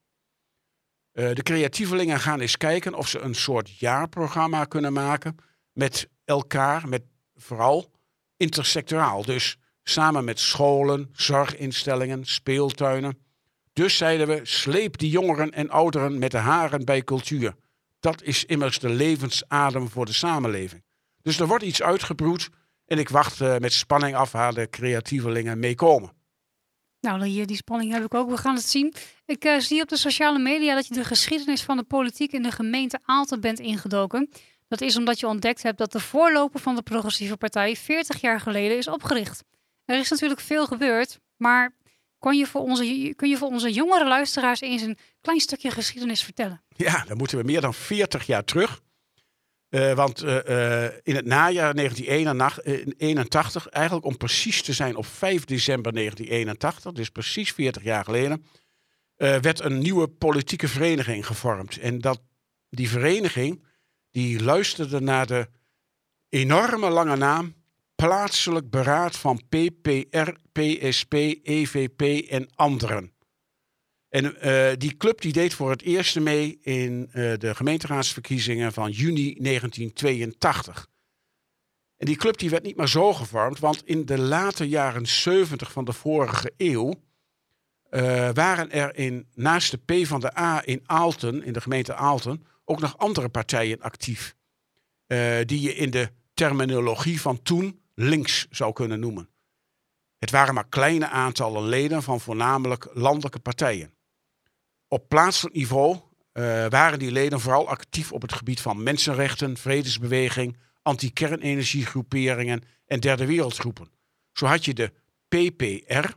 Uh, 1.14 1.34
de 1.34 1.42
creatievelingen 1.42 2.20
gaan 2.20 2.40
eens 2.40 2.56
kijken 2.56 2.94
of 2.94 3.08
ze 3.08 3.20
een 3.20 3.34
soort 3.34 3.78
jaarprogramma 3.78 4.64
kunnen 4.64 4.92
maken 4.92 5.36
met 5.72 6.08
elkaar, 6.24 6.88
met 6.88 7.02
vooral 7.36 7.90
intersectoraal. 8.36 9.24
Dus 9.24 9.56
samen 9.82 10.24
met 10.24 10.38
scholen, 10.38 11.10
zorginstellingen, 11.12 12.24
speeltuinen. 12.24 13.18
Dus 13.72 13.96
zeiden 13.96 14.26
we, 14.26 14.40
sleep 14.42 14.98
die 14.98 15.10
jongeren 15.10 15.50
en 15.50 15.70
ouderen 15.70 16.18
met 16.18 16.30
de 16.30 16.38
haren 16.38 16.84
bij 16.84 17.02
cultuur. 17.02 17.54
Dat 18.00 18.22
is 18.22 18.44
immers 18.44 18.78
de 18.78 18.88
levensadem 18.88 19.88
voor 19.88 20.06
de 20.06 20.12
samenleving. 20.12 20.82
Dus 21.22 21.40
er 21.40 21.46
wordt 21.46 21.64
iets 21.64 21.82
uitgebroed 21.82 22.48
en 22.86 22.98
ik 22.98 23.08
wacht 23.08 23.40
uh, 23.40 23.56
met 23.56 23.72
spanning 23.72 24.16
af 24.16 24.32
waar 24.32 24.54
de 24.54 24.68
creatievelingen 24.70 25.58
mee 25.58 25.74
komen. 25.74 26.12
Nou, 27.02 27.24
hier, 27.24 27.46
die 27.46 27.56
spanning 27.56 27.92
heb 27.92 28.04
ik 28.04 28.14
ook. 28.14 28.30
We 28.30 28.36
gaan 28.36 28.54
het 28.54 28.68
zien. 28.68 28.94
Ik 29.26 29.44
uh, 29.44 29.58
zie 29.58 29.82
op 29.82 29.88
de 29.88 29.96
sociale 29.96 30.38
media 30.38 30.74
dat 30.74 30.86
je 30.86 30.94
de 30.94 31.04
geschiedenis 31.04 31.62
van 31.62 31.76
de 31.76 31.82
politiek 31.82 32.32
in 32.32 32.42
de 32.42 32.50
gemeente 32.50 32.98
Aalten 33.04 33.40
bent 33.40 33.60
ingedoken. 33.60 34.30
Dat 34.68 34.80
is 34.80 34.96
omdat 34.96 35.20
je 35.20 35.26
ontdekt 35.26 35.62
hebt 35.62 35.78
dat 35.78 35.92
de 35.92 36.00
voorloper 36.00 36.60
van 36.60 36.74
de 36.74 36.82
Progressieve 36.82 37.36
Partij 37.36 37.76
40 37.76 38.20
jaar 38.20 38.40
geleden 38.40 38.76
is 38.76 38.88
opgericht. 38.88 39.44
Er 39.84 39.98
is 39.98 40.10
natuurlijk 40.10 40.40
veel 40.40 40.66
gebeurd, 40.66 41.18
maar 41.36 41.74
kon 42.18 42.36
je 42.36 42.46
voor 42.46 42.60
onze, 42.60 43.12
kun 43.16 43.28
je 43.28 43.36
voor 43.36 43.48
onze 43.48 43.72
jongere 43.72 44.06
luisteraars 44.08 44.60
eens 44.60 44.82
een 44.82 44.98
klein 45.20 45.40
stukje 45.40 45.70
geschiedenis 45.70 46.22
vertellen? 46.22 46.62
Ja, 46.76 47.04
dan 47.04 47.16
moeten 47.16 47.38
we 47.38 47.44
meer 47.44 47.60
dan 47.60 47.74
40 47.74 48.26
jaar 48.26 48.44
terug. 48.44 48.80
Uh, 49.72 49.92
want 49.92 50.24
uh, 50.24 50.38
uh, 50.48 50.84
in 51.02 51.14
het 51.14 51.24
najaar 51.24 51.74
1981, 51.74 53.68
eigenlijk 53.68 54.06
om 54.06 54.16
precies 54.16 54.62
te 54.62 54.72
zijn 54.72 54.96
op 54.96 55.06
5 55.06 55.44
december 55.44 55.92
1981, 55.92 56.92
dus 56.92 57.08
precies 57.08 57.52
40 57.52 57.82
jaar 57.82 58.04
geleden, 58.04 58.44
werd 59.16 59.60
een 59.60 59.78
nieuwe 59.78 60.08
politieke 60.08 60.68
vereniging 60.68 61.26
gevormd. 61.26 61.78
En 61.78 61.98
dat 61.98 62.20
die 62.68 62.88
vereniging 62.88 63.64
die 64.10 64.42
luisterde 64.42 65.00
naar 65.00 65.26
de 65.26 65.48
enorme 66.28 66.90
lange 66.90 67.16
naam 67.16 67.54
Plaatselijk 67.94 68.70
Beraad 68.70 69.16
van 69.16 69.42
PPR, 69.48 70.30
PSP, 70.52 71.12
EVP 71.42 72.02
en 72.30 72.48
anderen. 72.54 73.11
En 74.12 74.48
uh, 74.48 74.72
die 74.78 74.96
club 74.96 75.20
die 75.20 75.32
deed 75.32 75.54
voor 75.54 75.70
het 75.70 75.82
eerst 75.82 76.20
mee 76.20 76.58
in 76.62 77.10
uh, 77.14 77.32
de 77.38 77.54
gemeenteraadsverkiezingen 77.54 78.72
van 78.72 78.90
juni 78.90 79.34
1982. 79.38 80.88
En 81.96 82.06
die 82.06 82.16
club 82.16 82.38
die 82.38 82.50
werd 82.50 82.62
niet 82.62 82.76
maar 82.76 82.88
zo 82.88 83.12
gevormd, 83.12 83.58
want 83.58 83.82
in 83.84 84.06
de 84.06 84.18
late 84.18 84.68
jaren 84.68 85.06
70 85.06 85.72
van 85.72 85.84
de 85.84 85.92
vorige 85.92 86.52
eeuw 86.56 86.94
uh, 87.90 88.30
waren 88.32 88.70
er 88.70 88.96
in, 88.96 89.26
naast 89.34 89.70
de 89.70 90.02
P 90.02 90.06
van 90.06 90.20
de 90.20 90.38
A 90.38 90.62
in 90.64 90.82
Aalten, 90.86 91.44
in 91.44 91.52
de 91.52 91.60
gemeente 91.60 91.94
Aalten, 91.94 92.44
ook 92.64 92.80
nog 92.80 92.98
andere 92.98 93.28
partijen 93.28 93.80
actief. 93.80 94.34
die 95.44 95.60
je 95.60 95.74
in 95.74 95.90
de 95.90 96.10
terminologie 96.34 97.20
van 97.20 97.42
toen 97.42 97.80
links 97.94 98.46
zou 98.50 98.72
kunnen 98.72 99.00
noemen. 99.00 99.28
Het 100.18 100.30
waren 100.30 100.54
maar 100.54 100.68
kleine 100.68 101.08
aantallen 101.08 101.62
leden 101.62 102.02
van 102.02 102.20
voornamelijk 102.20 102.88
landelijke 102.92 103.38
partijen. 103.38 103.94
Op 104.92 105.08
plaatselijk 105.08 105.54
niveau 105.54 105.94
uh, 105.94 106.02
waren 106.68 106.98
die 106.98 107.12
leden 107.12 107.40
vooral 107.40 107.68
actief 107.68 108.12
op 108.12 108.22
het 108.22 108.32
gebied 108.32 108.60
van 108.60 108.82
mensenrechten, 108.82 109.56
vredesbeweging, 109.56 110.56
anti-kernenergiegroeperingen 110.82 112.62
en 112.86 113.00
derde 113.00 113.26
wereldgroepen. 113.26 113.90
Zo 114.32 114.46
had 114.46 114.64
je 114.64 114.74
de 114.74 114.92
PPR, 115.28 116.08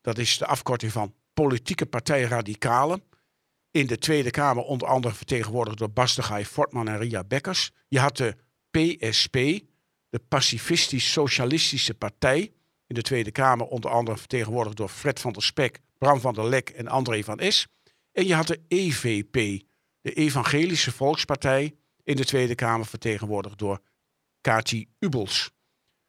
dat 0.00 0.18
is 0.18 0.38
de 0.38 0.46
afkorting 0.46 0.92
van 0.92 1.14
Politieke 1.34 1.86
Partij 1.86 2.22
Radicalen. 2.22 3.02
In 3.70 3.86
de 3.86 3.98
Tweede 3.98 4.30
Kamer 4.30 4.64
onder 4.64 4.88
andere 4.88 5.14
vertegenwoordigd 5.14 5.78
door 5.78 5.90
Bas 5.90 6.14
de 6.14 6.22
Gaai, 6.22 6.44
Fortman 6.44 6.88
en 6.88 6.98
Ria 6.98 7.24
Bekkers. 7.24 7.70
Je 7.88 7.98
had 7.98 8.16
de 8.16 8.36
PSP, 8.70 9.34
de 10.08 10.20
Pacifistisch-Socialistische 10.28 11.94
Partij. 11.94 12.52
In 12.86 12.94
de 12.94 13.02
Tweede 13.02 13.30
Kamer 13.30 13.66
onder 13.66 13.90
andere 13.90 14.16
vertegenwoordigd 14.16 14.76
door 14.76 14.88
Fred 14.88 15.20
van 15.20 15.32
der 15.32 15.42
Spek, 15.42 15.80
Bram 16.00 16.20
van 16.20 16.34
der 16.34 16.48
Lek 16.48 16.70
en 16.70 16.88
André 16.88 17.22
van 17.22 17.38
Es. 17.38 17.66
En 18.12 18.26
je 18.26 18.34
had 18.34 18.46
de 18.46 18.60
EVP, 18.68 19.62
de 20.00 20.12
Evangelische 20.12 20.92
Volkspartij, 20.92 21.74
in 22.02 22.16
de 22.16 22.24
Tweede 22.24 22.54
Kamer 22.54 22.86
vertegenwoordigd 22.86 23.58
door 23.58 23.80
Kati 24.40 24.88
Ubels. 24.98 25.50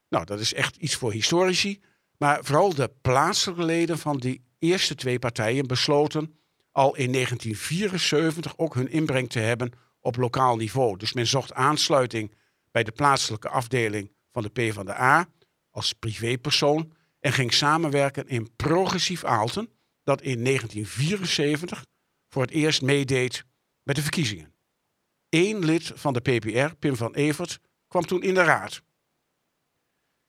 Nou, 0.09 0.25
dat 0.25 0.39
is 0.39 0.53
echt 0.53 0.75
iets 0.75 0.95
voor 0.95 1.11
historici. 1.11 1.79
Maar 2.17 2.43
vooral 2.43 2.73
de 2.73 2.91
plaatselijke 3.01 3.63
leden 3.63 3.97
van 3.97 4.17
die 4.17 4.43
eerste 4.59 4.95
twee 4.95 5.19
partijen 5.19 5.67
besloten 5.67 6.35
al 6.71 6.95
in 6.95 7.11
1974 7.11 8.57
ook 8.57 8.73
hun 8.73 8.89
inbreng 8.89 9.29
te 9.29 9.39
hebben 9.39 9.71
op 9.99 10.15
lokaal 10.15 10.55
niveau. 10.55 10.97
Dus 10.97 11.13
men 11.13 11.27
zocht 11.27 11.53
aansluiting 11.53 12.35
bij 12.71 12.83
de 12.83 12.91
plaatselijke 12.91 13.49
afdeling 13.49 14.11
van 14.31 14.43
de 14.43 14.49
PvdA 14.49 15.27
als 15.69 15.93
privépersoon 15.93 16.93
en 17.19 17.33
ging 17.33 17.53
samenwerken 17.53 18.27
in 18.27 18.55
Progressief 18.55 19.23
Aalten, 19.23 19.69
dat 20.03 20.21
in 20.21 20.43
1974 20.43 21.85
voor 22.29 22.41
het 22.41 22.51
eerst 22.51 22.81
meedeed 22.81 23.45
met 23.83 23.95
de 23.95 24.01
verkiezingen. 24.01 24.53
Eén 25.29 25.65
lid 25.65 25.91
van 25.95 26.13
de 26.13 26.19
PPR, 26.19 26.75
Pim 26.75 26.95
van 26.95 27.13
Evert, 27.13 27.59
kwam 27.87 28.05
toen 28.05 28.21
in 28.21 28.33
de 28.33 28.43
raad. 28.43 28.81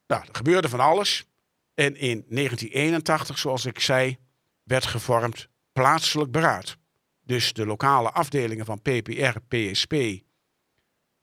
Nou, 0.07 0.23
er 0.23 0.35
gebeurde 0.35 0.69
van 0.69 0.81
alles. 0.81 1.25
En 1.75 1.97
in 1.97 2.25
1981, 2.29 3.39
zoals 3.39 3.65
ik 3.65 3.81
zei, 3.81 4.19
werd 4.63 4.87
gevormd 4.87 5.49
plaatselijk 5.73 6.31
beraad. 6.31 6.77
Dus 7.21 7.53
de 7.53 7.67
lokale 7.67 8.11
afdelingen 8.11 8.65
van 8.65 8.83
PPR, 8.83 9.39
PSP 9.49 9.93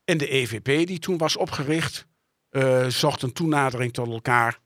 en 0.09 0.17
de 0.17 0.27
EVP, 0.27 0.87
die 0.87 0.99
toen 0.99 1.17
was 1.17 1.37
opgericht, 1.37 2.07
uh, 2.51 2.87
zochten 2.87 3.33
toenadering 3.33 3.93
tot 3.93 4.07
elkaar 4.07 4.59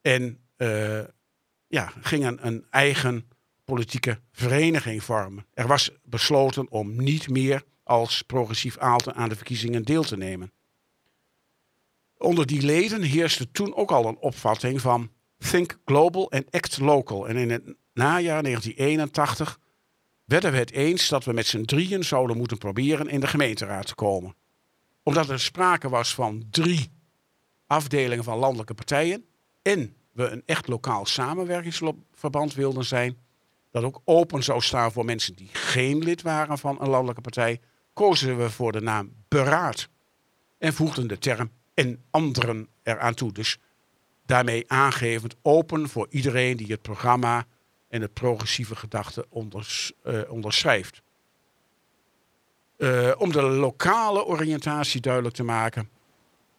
en 0.00 0.48
uh, 0.56 1.04
ja, 1.68 1.92
gingen 2.00 2.46
een 2.46 2.66
eigen 2.70 3.28
politieke 3.64 4.20
vereniging 4.32 5.02
vormen. 5.02 5.46
Er 5.54 5.66
was 5.66 5.90
besloten 6.02 6.70
om 6.70 7.02
niet 7.02 7.28
meer 7.28 7.64
als 7.82 8.22
progressief 8.22 8.78
Aalten 8.78 9.14
aan 9.14 9.28
de 9.28 9.36
verkiezingen 9.36 9.82
deel 9.82 10.02
te 10.02 10.16
nemen. 10.16 10.52
Onder 12.18 12.46
die 12.46 12.62
leden 12.62 13.02
heerste 13.02 13.50
toen 13.50 13.74
ook 13.74 13.90
al 13.90 14.06
een 14.06 14.18
opvatting 14.18 14.80
van 14.80 15.10
Think 15.38 15.78
Global 15.84 16.30
en 16.30 16.46
Act 16.50 16.78
Local. 16.78 17.28
En 17.28 17.36
in 17.36 17.50
het 17.50 17.64
najaar 17.92 18.42
1981 18.42 19.58
werden 20.24 20.52
we 20.52 20.58
het 20.58 20.70
eens 20.70 21.08
dat 21.08 21.24
we 21.24 21.32
met 21.32 21.46
z'n 21.46 21.64
drieën 21.64 22.04
zouden 22.04 22.36
moeten 22.36 22.58
proberen 22.58 23.08
in 23.08 23.20
de 23.20 23.26
gemeenteraad 23.26 23.86
te 23.86 23.94
komen. 23.94 24.34
Omdat 25.02 25.28
er 25.28 25.40
sprake 25.40 25.88
was 25.88 26.14
van 26.14 26.46
drie 26.50 26.90
afdelingen 27.66 28.24
van 28.24 28.38
landelijke 28.38 28.74
partijen 28.74 29.24
en 29.62 29.96
we 30.16 30.28
een 30.28 30.42
echt 30.46 30.68
lokaal 30.68 31.06
samenwerkingsverband 31.06 32.54
wilden 32.54 32.84
zijn, 32.84 33.16
dat 33.70 33.82
ook 33.84 34.00
open 34.04 34.42
zou 34.42 34.60
staan 34.60 34.92
voor 34.92 35.04
mensen 35.04 35.34
die 35.34 35.48
geen 35.52 35.98
lid 35.98 36.22
waren 36.22 36.58
van 36.58 36.80
een 36.80 36.88
landelijke 36.88 37.20
partij, 37.20 37.60
kozen 37.92 38.38
we 38.38 38.50
voor 38.50 38.72
de 38.72 38.80
naam 38.80 39.12
Beraad 39.28 39.88
en 40.58 40.72
voegden 40.74 41.08
de 41.08 41.18
term 41.18 41.50
en 41.74 42.02
anderen 42.10 42.68
eraan 42.82 43.14
toe. 43.14 43.32
Dus 43.32 43.58
daarmee 44.26 44.64
aangevend 44.66 45.36
open 45.42 45.88
voor 45.88 46.06
iedereen 46.10 46.56
die 46.56 46.66
het 46.66 46.82
programma 46.82 47.46
en 47.88 48.00
het 48.00 48.12
progressieve 48.12 48.76
gedachte 48.76 49.26
uh, 49.30 50.20
onderschrijft. 50.28 51.02
Uh, 52.76 53.12
om 53.18 53.32
de 53.32 53.42
lokale 53.42 54.24
oriëntatie 54.24 55.00
duidelijk 55.00 55.34
te 55.34 55.42
maken, 55.42 55.90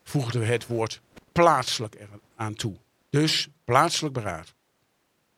voegden 0.04 0.42
we 0.42 0.48
het 0.48 0.68
woord 0.68 1.02
plaatselijk 1.32 1.96
eraan 2.36 2.54
toe. 2.54 2.76
Dus 3.10 3.48
plaatselijk 3.64 4.14
beraad. 4.14 4.54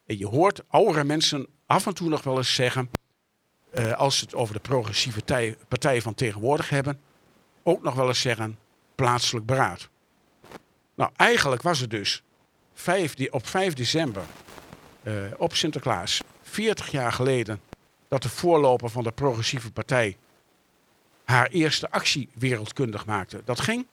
En 0.05 0.17
je 0.17 0.27
hoort 0.27 0.61
oudere 0.67 1.03
mensen 1.03 1.47
af 1.65 1.85
en 1.85 1.93
toe 1.93 2.09
nog 2.09 2.23
wel 2.23 2.37
eens 2.37 2.55
zeggen, 2.55 2.89
uh, 3.73 3.93
als 3.93 4.17
ze 4.17 4.23
het 4.23 4.35
over 4.35 4.53
de 4.53 4.59
progressieve 4.59 5.23
tij, 5.23 5.57
partij 5.67 6.01
van 6.01 6.13
tegenwoordig 6.13 6.69
hebben, 6.69 7.01
ook 7.63 7.83
nog 7.83 7.93
wel 7.93 8.07
eens 8.07 8.21
zeggen 8.21 8.59
plaatselijk 8.95 9.45
beraad. 9.45 9.89
Nou, 10.95 11.11
eigenlijk 11.15 11.61
was 11.61 11.79
het 11.79 11.89
dus 11.89 12.23
5, 12.73 13.15
op 13.29 13.47
5 13.47 13.73
december 13.73 14.23
uh, 15.03 15.13
op 15.37 15.55
Sinterklaas, 15.55 16.21
40 16.41 16.91
jaar 16.91 17.11
geleden, 17.11 17.61
dat 18.07 18.21
de 18.21 18.29
voorloper 18.29 18.89
van 18.89 19.03
de 19.03 19.11
progressieve 19.11 19.71
partij 19.71 20.17
haar 21.23 21.47
eerste 21.47 21.91
actie 21.91 22.29
wereldkundig 22.33 23.05
maakte. 23.05 23.41
Dat 23.45 23.59
ging, 23.59 23.87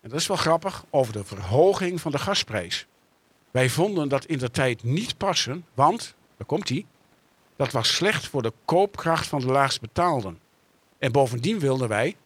en 0.00 0.08
dat 0.08 0.20
is 0.20 0.26
wel 0.26 0.36
grappig, 0.36 0.84
over 0.90 1.12
de 1.12 1.24
verhoging 1.24 2.00
van 2.00 2.12
de 2.12 2.18
gasprijs. 2.18 2.86
Wij 3.52 3.70
vonden 3.70 4.08
dat 4.08 4.24
in 4.24 4.38
de 4.38 4.50
tijd 4.50 4.82
niet 4.82 5.16
passen, 5.16 5.66
want, 5.74 6.14
daar 6.36 6.46
komt 6.46 6.68
hij, 6.68 6.86
dat 7.56 7.72
was 7.72 7.94
slecht 7.94 8.26
voor 8.26 8.42
de 8.42 8.52
koopkracht 8.64 9.26
van 9.26 9.40
de 9.40 9.46
laagst 9.46 9.80
betaalden. 9.80 10.38
En 10.98 11.12
bovendien 11.12 11.58
wilden 11.58 11.88
wij 11.88 12.16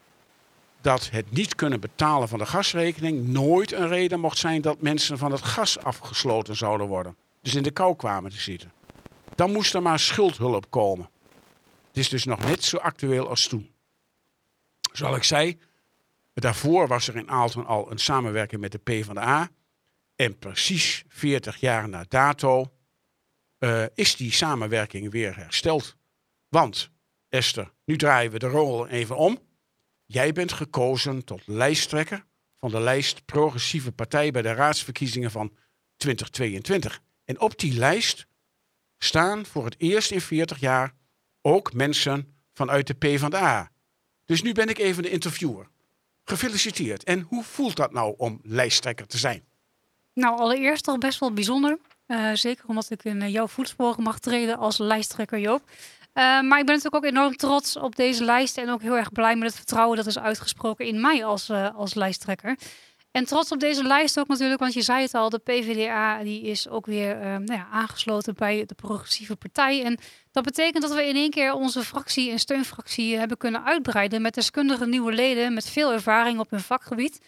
dat 0.80 1.10
het 1.10 1.32
niet 1.32 1.54
kunnen 1.54 1.80
betalen 1.80 2.28
van 2.28 2.38
de 2.38 2.46
gasrekening 2.46 3.28
nooit 3.28 3.72
een 3.72 3.88
reden 3.88 4.20
mocht 4.20 4.38
zijn 4.38 4.60
dat 4.60 4.80
mensen 4.80 5.18
van 5.18 5.32
het 5.32 5.42
gas 5.42 5.78
afgesloten 5.78 6.56
zouden 6.56 6.86
worden. 6.86 7.16
Dus 7.40 7.54
in 7.54 7.62
de 7.62 7.70
kou 7.70 7.96
kwamen 7.96 8.30
te 8.30 8.40
zitten. 8.40 8.72
Dan 9.34 9.52
moest 9.52 9.74
er 9.74 9.82
maar 9.82 9.98
schuldhulp 9.98 10.70
komen. 10.70 11.08
Het 11.88 11.96
is 11.96 12.08
dus 12.08 12.24
nog 12.24 12.44
net 12.44 12.64
zo 12.64 12.76
actueel 12.76 13.28
als 13.28 13.48
toen. 13.48 13.70
Zoals 14.92 15.16
ik 15.16 15.22
zei, 15.22 15.58
daarvoor 16.34 16.88
was 16.88 17.08
er 17.08 17.16
in 17.16 17.30
Aalten 17.30 17.66
al 17.66 17.90
een 17.90 17.98
samenwerking 17.98 18.60
met 18.60 18.72
de 18.72 18.78
PvdA. 18.78 19.50
En 20.16 20.38
precies 20.38 21.04
40 21.08 21.56
jaar 21.56 21.88
na 21.88 22.04
dato 22.08 22.72
uh, 23.58 23.84
is 23.94 24.16
die 24.16 24.32
samenwerking 24.32 25.10
weer 25.10 25.36
hersteld. 25.36 25.96
Want, 26.48 26.90
Esther, 27.28 27.72
nu 27.84 27.96
draaien 27.96 28.32
we 28.32 28.38
de 28.38 28.48
rol 28.48 28.88
even 28.88 29.16
om. 29.16 29.38
Jij 30.04 30.32
bent 30.32 30.52
gekozen 30.52 31.24
tot 31.24 31.46
lijsttrekker 31.46 32.24
van 32.56 32.70
de 32.70 32.80
lijst 32.80 33.24
Progressieve 33.24 33.92
Partij 33.92 34.30
bij 34.30 34.42
de 34.42 34.52
raadsverkiezingen 34.52 35.30
van 35.30 35.56
2022. 35.96 37.00
En 37.24 37.40
op 37.40 37.58
die 37.58 37.78
lijst 37.78 38.26
staan 38.98 39.46
voor 39.46 39.64
het 39.64 39.74
eerst 39.78 40.10
in 40.10 40.20
40 40.20 40.58
jaar 40.58 40.94
ook 41.40 41.72
mensen 41.72 42.36
vanuit 42.52 42.86
de 42.86 42.94
PvdA. 42.94 43.72
Dus 44.24 44.42
nu 44.42 44.52
ben 44.52 44.68
ik 44.68 44.78
even 44.78 45.02
de 45.02 45.10
interviewer. 45.10 45.68
Gefeliciteerd. 46.24 47.04
En 47.04 47.20
hoe 47.20 47.44
voelt 47.44 47.76
dat 47.76 47.92
nou 47.92 48.14
om 48.16 48.40
lijsttrekker 48.42 49.06
te 49.06 49.18
zijn? 49.18 49.44
Nou, 50.16 50.38
allereerst 50.38 50.84
toch 50.84 50.98
best 50.98 51.20
wel 51.20 51.32
bijzonder. 51.32 51.78
Uh, 52.06 52.30
zeker 52.32 52.64
omdat 52.66 52.90
ik 52.90 53.04
in 53.04 53.30
jouw 53.30 53.46
voetsporen 53.46 54.02
mag 54.02 54.18
treden 54.18 54.58
als 54.58 54.78
lijsttrekker, 54.78 55.38
Joop. 55.38 55.62
Uh, 55.68 56.22
maar 56.22 56.58
ik 56.58 56.66
ben 56.66 56.74
natuurlijk 56.74 56.94
ook 56.94 57.04
enorm 57.04 57.36
trots 57.36 57.76
op 57.76 57.96
deze 57.96 58.24
lijst 58.24 58.58
en 58.58 58.70
ook 58.70 58.82
heel 58.82 58.96
erg 58.96 59.12
blij 59.12 59.36
met 59.36 59.48
het 59.48 59.56
vertrouwen 59.56 59.96
dat 59.96 60.06
is 60.06 60.18
uitgesproken 60.18 60.86
in 60.86 61.00
mij 61.00 61.24
als, 61.24 61.50
als 61.74 61.94
lijsttrekker. 61.94 62.56
En 63.10 63.24
trots 63.24 63.52
op 63.52 63.60
deze 63.60 63.82
lijst 63.82 64.18
ook 64.18 64.28
natuurlijk, 64.28 64.60
want 64.60 64.74
je 64.74 64.82
zei 64.82 65.02
het 65.02 65.14
al, 65.14 65.30
de 65.30 65.38
PvdA 65.38 66.22
die 66.22 66.42
is 66.42 66.68
ook 66.68 66.86
weer 66.86 67.16
nou 67.16 67.52
ja, 67.52 67.68
aangesloten 67.70 68.34
bij 68.34 68.64
de 68.66 68.74
progressieve 68.74 69.36
partij. 69.36 69.84
En 69.84 69.98
dat 70.32 70.44
betekent 70.44 70.82
dat 70.82 70.94
we 70.94 71.08
in 71.08 71.16
één 71.16 71.30
keer 71.30 71.52
onze 71.52 71.82
fractie 71.82 72.30
en 72.30 72.38
steunfractie 72.38 73.18
hebben 73.18 73.36
kunnen 73.36 73.64
uitbreiden 73.64 74.22
met 74.22 74.34
deskundige 74.34 74.86
nieuwe 74.86 75.12
leden 75.12 75.54
met 75.54 75.70
veel 75.70 75.92
ervaring 75.92 76.38
op 76.38 76.50
hun 76.50 76.60
vakgebied. 76.60 77.20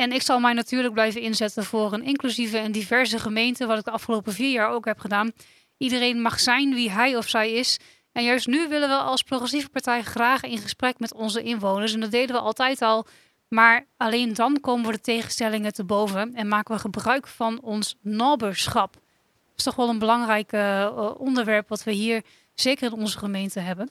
En 0.00 0.12
ik 0.12 0.22
zal 0.22 0.40
mij 0.40 0.52
natuurlijk 0.52 0.94
blijven 0.94 1.20
inzetten 1.20 1.64
voor 1.64 1.92
een 1.92 2.04
inclusieve 2.04 2.58
en 2.58 2.72
diverse 2.72 3.18
gemeente, 3.18 3.66
wat 3.66 3.78
ik 3.78 3.84
de 3.84 3.90
afgelopen 3.90 4.32
vier 4.32 4.50
jaar 4.50 4.70
ook 4.70 4.84
heb 4.84 4.98
gedaan. 4.98 5.32
Iedereen 5.76 6.20
mag 6.20 6.40
zijn 6.40 6.74
wie 6.74 6.90
hij 6.90 7.16
of 7.16 7.28
zij 7.28 7.52
is. 7.52 7.78
En 8.12 8.24
juist 8.24 8.46
nu 8.46 8.68
willen 8.68 8.88
we 8.88 8.94
als 8.94 9.22
progressieve 9.22 9.68
partij 9.68 10.02
graag 10.02 10.42
in 10.42 10.58
gesprek 10.58 10.98
met 10.98 11.14
onze 11.14 11.42
inwoners. 11.42 11.92
En 11.92 12.00
dat 12.00 12.10
deden 12.10 12.36
we 12.36 12.42
altijd 12.42 12.82
al. 12.82 13.06
Maar 13.48 13.86
alleen 13.96 14.34
dan 14.34 14.60
komen 14.60 14.86
we 14.86 14.92
de 14.92 15.00
tegenstellingen 15.00 15.72
te 15.72 15.84
boven 15.84 16.34
en 16.34 16.48
maken 16.48 16.74
we 16.74 16.80
gebruik 16.80 17.26
van 17.26 17.60
ons 17.62 17.96
naberschap. 18.00 18.92
Dat 18.92 19.56
is 19.56 19.64
toch 19.64 19.76
wel 19.76 19.88
een 19.88 19.98
belangrijk 19.98 20.52
uh, 20.52 21.10
onderwerp 21.18 21.68
wat 21.68 21.84
we 21.84 21.92
hier 21.92 22.22
zeker 22.54 22.92
in 22.92 22.98
onze 22.98 23.18
gemeente 23.18 23.60
hebben. 23.60 23.90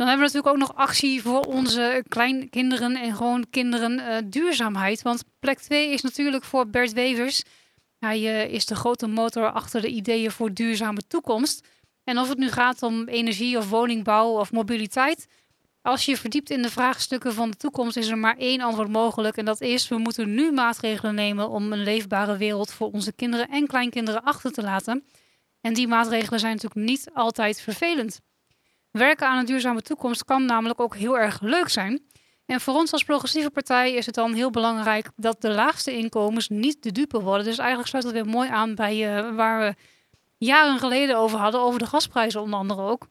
Dan 0.00 0.08
hebben 0.08 0.26
we 0.26 0.32
natuurlijk 0.32 0.62
ook 0.62 0.68
nog 0.68 0.86
actie 0.86 1.22
voor 1.22 1.40
onze 1.40 2.04
kleinkinderen 2.08 2.96
en 2.96 3.14
gewoon 3.14 3.46
kinderen 3.50 3.92
uh, 3.98 4.16
duurzaamheid. 4.24 5.02
Want 5.02 5.24
plek 5.38 5.58
2 5.58 5.92
is 5.92 6.02
natuurlijk 6.02 6.44
voor 6.44 6.68
Bert 6.68 6.92
Wevers. 6.92 7.42
Hij 7.98 8.20
uh, 8.20 8.52
is 8.52 8.66
de 8.66 8.74
grote 8.74 9.06
motor 9.06 9.52
achter 9.52 9.80
de 9.80 9.88
ideeën 9.88 10.30
voor 10.30 10.52
duurzame 10.52 11.06
toekomst. 11.06 11.66
En 12.04 12.18
of 12.18 12.28
het 12.28 12.38
nu 12.38 12.50
gaat 12.50 12.82
om 12.82 13.08
energie 13.08 13.58
of 13.58 13.70
woningbouw 13.70 14.38
of 14.38 14.52
mobiliteit. 14.52 15.26
Als 15.82 16.04
je 16.04 16.16
verdiept 16.16 16.50
in 16.50 16.62
de 16.62 16.70
vraagstukken 16.70 17.34
van 17.34 17.50
de 17.50 17.56
toekomst, 17.56 17.96
is 17.96 18.08
er 18.08 18.18
maar 18.18 18.36
één 18.36 18.60
antwoord 18.60 18.88
mogelijk. 18.88 19.36
En 19.36 19.44
dat 19.44 19.60
is: 19.60 19.88
we 19.88 19.98
moeten 19.98 20.34
nu 20.34 20.52
maatregelen 20.52 21.14
nemen 21.14 21.48
om 21.48 21.72
een 21.72 21.82
leefbare 21.82 22.36
wereld 22.36 22.72
voor 22.72 22.90
onze 22.90 23.12
kinderen 23.12 23.48
en 23.48 23.66
kleinkinderen 23.66 24.22
achter 24.22 24.52
te 24.52 24.62
laten. 24.62 25.04
En 25.60 25.74
die 25.74 25.88
maatregelen 25.88 26.40
zijn 26.40 26.54
natuurlijk 26.54 26.86
niet 26.86 27.10
altijd 27.14 27.60
vervelend. 27.60 28.20
Werken 28.90 29.28
aan 29.28 29.38
een 29.38 29.44
duurzame 29.44 29.82
toekomst 29.82 30.24
kan 30.24 30.44
namelijk 30.44 30.80
ook 30.80 30.96
heel 30.96 31.18
erg 31.18 31.40
leuk 31.40 31.68
zijn. 31.68 32.02
En 32.46 32.60
voor 32.60 32.74
ons 32.74 32.92
als 32.92 33.04
progressieve 33.04 33.50
partij 33.50 33.92
is 33.92 34.06
het 34.06 34.14
dan 34.14 34.32
heel 34.32 34.50
belangrijk 34.50 35.10
dat 35.16 35.40
de 35.40 35.50
laagste 35.50 35.96
inkomens 35.96 36.48
niet 36.48 36.82
de 36.82 36.92
dupe 36.92 37.20
worden. 37.20 37.44
Dus 37.44 37.58
eigenlijk 37.58 37.88
sluit 37.88 38.04
dat 38.04 38.12
weer 38.12 38.26
mooi 38.26 38.48
aan 38.48 38.74
bij 38.74 39.16
uh, 39.16 39.34
waar 39.34 39.60
we 39.60 39.74
jaren 40.38 40.78
geleden 40.78 41.16
over 41.16 41.38
hadden, 41.38 41.60
over 41.60 41.78
de 41.78 41.86
gasprijzen 41.86 42.40
onder 42.40 42.58
andere 42.58 42.82
ook. 42.82 43.06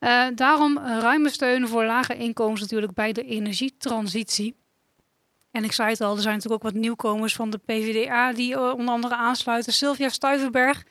Uh, 0.00 0.26
daarom 0.34 0.78
ruime 0.78 1.28
steun 1.28 1.68
voor 1.68 1.84
lage 1.84 2.16
inkomens 2.16 2.60
natuurlijk 2.60 2.94
bij 2.94 3.12
de 3.12 3.24
energietransitie. 3.24 4.56
En 5.50 5.64
ik 5.64 5.72
zei 5.72 5.90
het 5.90 6.00
al, 6.00 6.16
er 6.16 6.22
zijn 6.22 6.34
natuurlijk 6.34 6.64
ook 6.64 6.72
wat 6.72 6.80
nieuwkomers 6.80 7.34
van 7.34 7.50
de 7.50 7.58
PvdA 7.58 8.32
die 8.32 8.54
uh, 8.54 8.72
onder 8.74 8.94
andere 8.94 9.16
aansluiten. 9.16 9.72
Sylvia 9.72 10.08
Stuyvenberg, 10.08 10.84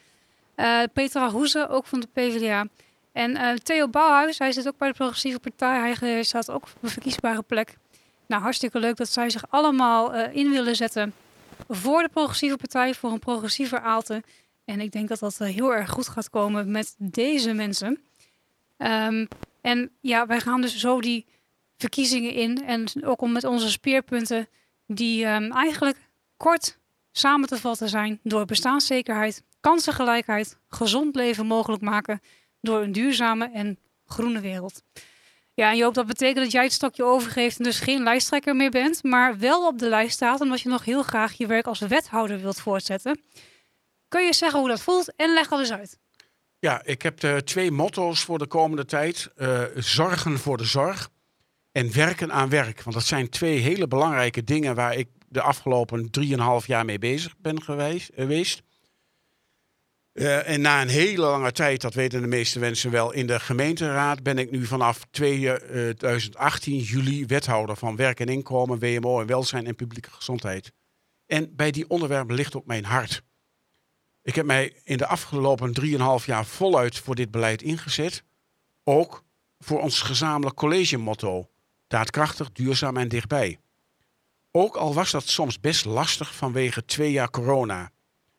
Petra 0.94 1.30
Hoeze, 1.30 1.70
ook 1.70 1.86
van 1.86 2.00
de 2.00 2.08
PvdA. 2.08 2.66
En 3.14 3.64
Theo 3.64 3.88
Bouwhuis, 3.88 4.38
hij 4.38 4.52
zit 4.52 4.68
ook 4.68 4.78
bij 4.78 4.88
de 4.88 4.94
Progressieve 4.94 5.40
Partij. 5.40 5.96
Hij 6.00 6.24
staat 6.24 6.52
ook 6.52 6.64
op 6.64 6.76
een 6.82 6.90
verkiesbare 6.90 7.42
plek. 7.42 7.78
Nou, 8.26 8.42
hartstikke 8.42 8.80
leuk 8.80 8.96
dat 8.96 9.10
zij 9.10 9.30
zich 9.30 9.44
allemaal 9.50 10.14
in 10.14 10.50
willen 10.50 10.76
zetten 10.76 11.14
voor 11.70 12.02
de 12.02 12.10
Progressieve 12.10 12.58
Partij, 12.58 12.94
voor 12.94 13.12
een 13.12 13.20
progressiever 13.20 13.80
Aalten. 13.80 14.24
En 14.66 14.80
ik 14.80 14.92
denk 14.92 15.10
dat 15.10 15.20
dat 15.20 15.38
heel 15.38 15.74
erg 15.74 15.90
goed 15.90 16.08
gaat 16.08 16.30
komen 16.30 16.72
met 16.72 16.96
deze 16.98 17.54
mensen. 17.54 18.02
Um, 18.78 19.28
en 19.62 19.92
ja, 20.00 20.26
wij 20.26 20.40
gaan 20.40 20.62
dus 20.62 20.78
zo 20.78 21.02
die 21.02 21.26
verkiezingen 21.78 22.34
in. 22.34 22.66
En 22.66 22.88
ook 23.04 23.22
om 23.22 23.32
met 23.32 23.44
onze 23.44 23.70
speerpunten, 23.70 24.48
die 24.88 25.26
um, 25.26 25.52
eigenlijk 25.52 25.98
kort 26.38 26.78
samen 27.12 27.48
te 27.48 27.58
vatten 27.58 27.90
zijn 27.90 28.20
door 28.24 28.46
bestaanszekerheid, 28.46 29.44
kansengelijkheid, 29.60 30.58
gezond 30.70 31.16
leven 31.16 31.46
mogelijk 31.46 31.82
maken 31.82 32.22
door 32.64 32.82
een 32.82 32.92
duurzame 32.92 33.50
en 33.54 33.80
groene 34.06 34.40
wereld. 34.40 34.84
Ja, 35.54 35.70
en 35.70 35.78
Joop, 35.78 35.94
dat 35.94 36.06
betekent 36.06 36.44
dat 36.44 36.52
jij 36.52 36.64
het 36.64 36.72
stokje 36.72 37.04
overgeeft 37.04 37.58
en 37.58 37.64
dus 37.64 37.80
geen 37.80 38.04
lijsttrekker 38.04 38.56
meer 38.56 38.70
bent, 38.70 39.04
maar 39.04 39.38
wel 39.38 39.68
op 39.68 39.80
de 39.80 39.90
lijst 39.90 40.14
staat 40.14 40.42
omdat 40.42 40.62
je 40.62 40.70
nog 40.70 40.86
heel 40.86 41.04
graag 41.04 41.34
je 41.34 41.48
werk 41.48 41.68
als 41.68 41.80
wethouder 41.80 42.42
wilt 42.42 42.62
voortzetten. 42.62 43.22
Kun 44.08 44.26
je 44.26 44.34
zeggen 44.34 44.60
hoe 44.60 44.68
dat 44.68 44.82
voelt 44.82 45.16
en 45.16 45.34
leg 45.34 45.48
dat 45.48 45.60
eens 45.60 45.72
uit. 45.72 46.00
Ja, 46.60 46.82
ik 46.84 47.02
heb 47.02 47.18
twee 47.46 47.72
motto's 47.72 48.24
voor 48.24 48.38
de 48.38 48.48
komende 48.48 48.86
tijd. 48.86 49.30
Uh, 49.38 49.62
zorgen 49.76 50.40
voor 50.40 50.58
de 50.58 50.66
zorg 50.66 51.10
en 51.72 51.94
werken 51.94 52.32
aan 52.32 52.50
werk. 52.50 52.82
Want 52.84 52.96
dat 52.96 53.06
zijn 53.06 53.30
twee 53.30 53.60
hele 53.60 53.88
belangrijke 53.88 54.44
dingen 54.44 54.76
waar 54.76 54.96
ik 54.96 55.08
de 55.28 55.42
afgelopen 55.42 56.12
drieënhalf 56.12 56.68
jaar 56.68 56.86
mee 56.86 57.00
bezig 57.00 57.36
ben 57.38 57.62
geweest. 57.62 58.62
Uh, 60.14 60.50
en 60.50 60.62
na 60.62 60.82
een 60.82 60.88
hele 60.88 61.22
lange 61.22 61.52
tijd, 61.52 61.82
dat 61.82 61.94
weten 61.94 62.22
de 62.22 62.28
meeste 62.28 62.60
mensen 62.60 62.92
wel, 62.92 63.12
in 63.12 63.28
de 63.28 63.40
gemeenteraad 63.40 64.24
ben 64.24 64.38
ik 64.38 64.52
nu 64.52 64.66
vanaf 64.66 65.06
2018 65.12 66.78
juli 66.78 67.26
wethouder 67.26 67.76
van 67.76 67.96
werk 67.96 68.20
en 68.20 68.28
inkomen, 68.28 68.80
WMO 68.80 69.22
en 69.22 69.28
welzijn 69.28 69.68
en 69.68 69.76
publieke 69.76 70.12
gezondheid. 70.12 70.72
En 71.26 71.56
bij 71.56 71.72
die 71.72 71.90
onderwerpen 71.90 72.36
ligt 72.36 72.56
ook 72.56 72.66
mijn 72.66 72.86
hart. 72.86 73.22
Ik 74.22 74.36
heb 74.36 74.46
mij 74.46 74.74
in 74.84 74.98
de 74.98 75.08
afgelopen 75.08 75.74
3,5 76.20 76.26
jaar 76.26 76.46
voluit 76.46 76.98
voor 76.98 77.16
dit 77.16 77.32
beleid 77.32 77.62
ingezet. 77.62 78.24
Ook 78.84 79.24
voor 79.60 79.82
ons 79.82 80.02
gezamenlijk 80.02 80.56
college-motto: 80.56 81.50
daadkrachtig, 81.88 82.52
duurzaam 82.52 82.98
en 82.98 83.08
dichtbij. 83.08 83.60
Ook 84.52 84.76
al 84.76 84.94
was 84.94 85.12
dat 85.12 85.28
soms 85.28 85.60
best 85.60 85.86
lastig 85.86 86.36
vanwege 86.36 86.86
twee 86.86 87.12
jaar 87.12 87.30
corona. 87.30 87.92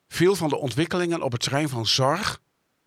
Veel 0.08 0.36
van 0.36 0.48
de 0.48 0.56
ontwikkelingen 0.56 1.22
op 1.22 1.32
het 1.32 1.40
terrein 1.40 1.68
van 1.68 1.86
zorg 1.86 2.40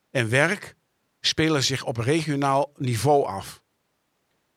en 0.10 0.30
werk 0.30 0.76
spelen 1.20 1.64
zich 1.64 1.84
op 1.84 1.98
regionaal 1.98 2.72
niveau 2.76 3.26
af. 3.26 3.62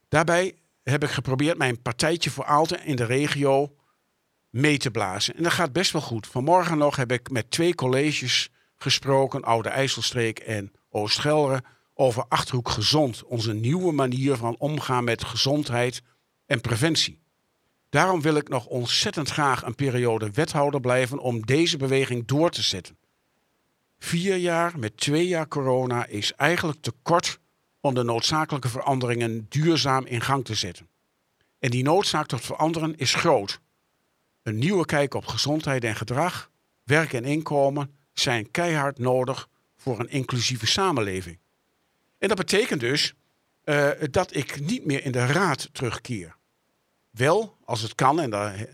Daarbij 0.08 0.54
heb 0.82 1.02
ik 1.02 1.10
geprobeerd 1.10 1.58
mijn 1.58 1.82
partijtje 1.82 2.30
voor 2.30 2.44
Aalten 2.44 2.84
in 2.84 2.96
de 2.96 3.04
regio 3.04 3.74
mee 4.50 4.78
te 4.78 4.90
blazen. 4.90 5.36
En 5.36 5.42
dat 5.42 5.52
gaat 5.52 5.72
best 5.72 5.92
wel 5.92 6.02
goed. 6.02 6.26
Vanmorgen 6.26 6.78
nog 6.78 6.96
heb 6.96 7.12
ik 7.12 7.30
met 7.30 7.50
twee 7.50 7.74
colleges 7.74 8.50
gesproken, 8.76 9.42
Oude 9.42 9.68
IJsselstreek 9.68 10.38
en 10.38 10.72
Oost-Gelre, 10.88 11.62
over 11.94 12.24
Achterhoek 12.28 12.68
Gezond, 12.68 13.24
onze 13.24 13.52
nieuwe 13.52 13.92
manier 13.92 14.36
van 14.36 14.56
omgaan 14.58 15.04
met 15.04 15.24
gezondheid 15.24 16.02
en 16.46 16.60
preventie. 16.60 17.19
Daarom 17.90 18.22
wil 18.22 18.34
ik 18.34 18.48
nog 18.48 18.66
ontzettend 18.66 19.30
graag 19.30 19.62
een 19.62 19.74
periode 19.74 20.30
wethouder 20.30 20.80
blijven 20.80 21.18
om 21.18 21.46
deze 21.46 21.76
beweging 21.76 22.26
door 22.26 22.50
te 22.50 22.62
zetten. 22.62 22.98
Vier 23.98 24.36
jaar 24.36 24.78
met 24.78 24.96
twee 24.96 25.26
jaar 25.26 25.48
corona 25.48 26.06
is 26.06 26.32
eigenlijk 26.32 26.80
te 26.80 26.92
kort 27.02 27.38
om 27.80 27.94
de 27.94 28.02
noodzakelijke 28.02 28.68
veranderingen 28.68 29.46
duurzaam 29.48 30.06
in 30.06 30.20
gang 30.20 30.44
te 30.44 30.54
zetten. 30.54 30.88
En 31.58 31.70
die 31.70 31.82
noodzaak 31.82 32.26
tot 32.26 32.40
veranderen 32.40 32.96
is 32.96 33.14
groot. 33.14 33.60
Een 34.42 34.58
nieuwe 34.58 34.84
kijk 34.84 35.14
op 35.14 35.26
gezondheid 35.26 35.84
en 35.84 35.96
gedrag, 35.96 36.50
werk 36.84 37.12
en 37.12 37.24
inkomen 37.24 37.94
zijn 38.12 38.50
keihard 38.50 38.98
nodig 38.98 39.48
voor 39.76 40.00
een 40.00 40.10
inclusieve 40.10 40.66
samenleving. 40.66 41.38
En 42.18 42.28
dat 42.28 42.36
betekent 42.36 42.80
dus 42.80 43.14
uh, 43.64 43.90
dat 44.10 44.34
ik 44.34 44.60
niet 44.60 44.84
meer 44.84 45.04
in 45.04 45.12
de 45.12 45.26
raad 45.26 45.68
terugkeer. 45.72 46.36
Wel, 47.10 47.56
als 47.64 47.82
het 47.82 47.94
kan, 47.94 48.20
en 48.20 48.30
daar 48.30 48.58
uh, 48.58 48.66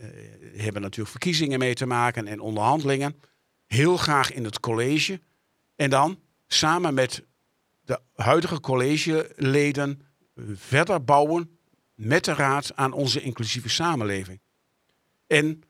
hebben 0.57 0.83
natuurlijk 0.83 1.11
verkiezingen 1.11 1.59
mee 1.59 1.75
te 1.75 1.87
maken 1.87 2.27
en 2.27 2.41
onderhandelingen, 2.41 3.21
heel 3.67 3.97
graag 3.97 4.33
in 4.33 4.45
het 4.45 4.61
college. 4.61 5.21
En 5.77 5.91
dan 5.91 6.21
samen 6.47 6.95
met 6.95 7.25
de 7.85 8.01
huidige 8.15 8.61
collegeleden 8.61 10.03
verder 10.55 11.05
bouwen 11.05 11.59
met 11.95 12.25
de 12.25 12.35
raad 12.35 12.77
aan 12.77 12.93
onze 12.93 13.21
inclusieve 13.21 13.69
samenleving. 13.69 14.41
En 15.27 15.63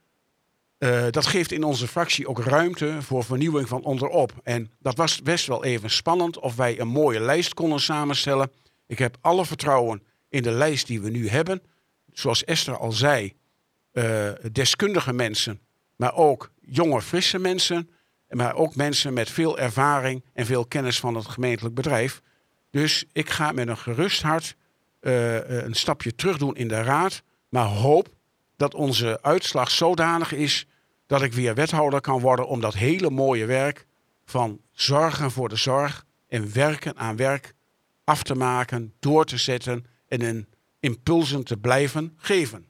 uh, 0.79 1.07
dat 1.11 1.27
geeft 1.27 1.53
in 1.53 1.65
onze 1.65 1.89
fractie 1.89 2.29
ook 2.29 2.39
ruimte 2.39 3.03
voor 3.03 3.25
vernieuwing 3.25 3.69
van 3.69 3.85
onderop. 3.85 4.33
En 4.43 4.71
dat 4.79 4.97
was 4.97 5.23
best 5.23 5.47
wel 5.47 5.65
even 5.65 5.91
spannend 5.91 6.39
of 6.39 6.57
wij 6.57 6.81
een 6.81 6.89
mooie 6.89 7.21
lijst 7.21 7.55
konden 7.55 7.81
samenstellen. 7.81 8.51
Ik 8.87 8.99
heb 8.99 9.17
alle 9.21 9.47
vertrouwen 9.47 10.03
in 10.29 10.43
de 10.43 10.51
lijst 10.51 10.87
die 10.87 11.01
we 11.01 11.11
nu 11.11 11.29
hebben. 11.29 11.63
Zoals 12.19 12.45
Esther 12.45 12.77
al 12.79 12.93
zei, 12.93 13.35
uh, 13.93 14.31
deskundige 14.53 15.13
mensen, 15.13 15.61
maar 15.97 16.15
ook 16.15 16.51
jonge, 16.61 17.03
frisse 17.03 17.39
mensen. 17.39 17.91
Maar 18.29 18.55
ook 18.55 18.75
mensen 18.75 19.13
met 19.13 19.31
veel 19.31 19.59
ervaring 19.59 20.25
en 20.33 20.47
veel 20.47 20.67
kennis 20.67 21.01
van 21.01 21.15
het 21.15 21.29
gemeentelijk 21.29 21.75
bedrijf. 21.75 22.23
Dus 22.71 23.05
ik 23.13 23.31
ga 23.31 23.53
met 23.53 23.69
een 23.69 23.77
gerust 23.77 24.23
hart 24.23 24.57
uh, 25.01 25.49
een 25.49 25.75
stapje 25.75 26.15
terug 26.15 26.39
doen 26.39 26.57
in 26.57 26.69
de 26.69 26.83
raad. 26.83 27.23
Maar 27.49 27.65
hoop 27.65 28.09
dat 28.57 28.75
onze 28.75 29.23
uitslag 29.23 29.71
zodanig 29.71 30.33
is 30.33 30.67
dat 31.07 31.23
ik 31.23 31.33
weer 31.33 31.55
wethouder 31.55 32.01
kan 32.01 32.21
worden 32.21 32.49
om 32.49 32.61
dat 32.61 32.75
hele 32.75 33.11
mooie 33.11 33.47
werk 33.47 33.87
van 34.25 34.61
zorgen 34.73 35.31
voor 35.31 35.49
de 35.49 35.57
zorg 35.57 36.05
en 36.29 36.53
werken 36.53 36.97
aan 36.97 37.17
werk 37.17 37.55
af 38.05 38.23
te 38.23 38.35
maken, 38.35 38.95
door 38.99 39.25
te 39.25 39.37
zetten 39.37 39.87
en 40.09 40.21
in 40.21 40.49
impulsen 40.87 41.45
te 41.45 41.57
blijven 41.57 42.13
geven. 42.17 42.67